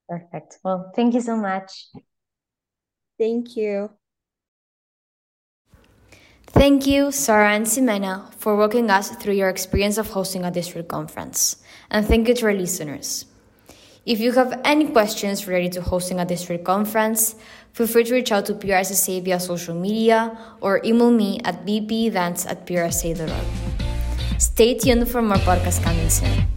Perfect. 0.08 0.58
Well, 0.62 0.92
thank 0.94 1.14
you 1.14 1.20
so 1.20 1.36
much. 1.36 1.88
Thank 3.18 3.56
you. 3.56 3.90
Thank 6.46 6.86
you, 6.86 7.10
Sarah 7.10 7.50
and 7.50 7.66
Ksymena, 7.66 8.32
for 8.34 8.56
walking 8.56 8.88
us 8.88 9.10
through 9.10 9.34
your 9.34 9.48
experience 9.48 9.98
of 9.98 10.10
hosting 10.10 10.44
a 10.44 10.50
district 10.50 10.88
conference. 10.88 11.56
And 11.90 12.06
thank 12.06 12.28
you 12.28 12.34
to 12.34 12.46
our 12.46 12.52
listeners. 12.52 13.26
If 14.06 14.20
you 14.20 14.32
have 14.32 14.60
any 14.64 14.86
questions 14.86 15.48
related 15.48 15.72
to 15.72 15.82
hosting 15.82 16.20
a 16.20 16.24
district 16.24 16.64
conference, 16.64 17.34
feel 17.72 17.86
free 17.86 18.04
to 18.04 18.14
reach 18.14 18.30
out 18.30 18.46
to 18.46 18.54
PRSSA 18.54 19.24
via 19.24 19.40
social 19.40 19.74
media 19.74 20.38
or 20.60 20.80
email 20.84 21.10
me 21.10 21.40
at 21.42 21.64
bpevents 21.66 22.46
at 22.48 22.66
prsa.org. 22.66 23.30
Stay 24.38 24.78
tuned 24.78 25.08
for 25.08 25.22
more 25.22 25.38
podcasts 25.38 25.82
coming 25.82 26.08
soon. 26.10 26.53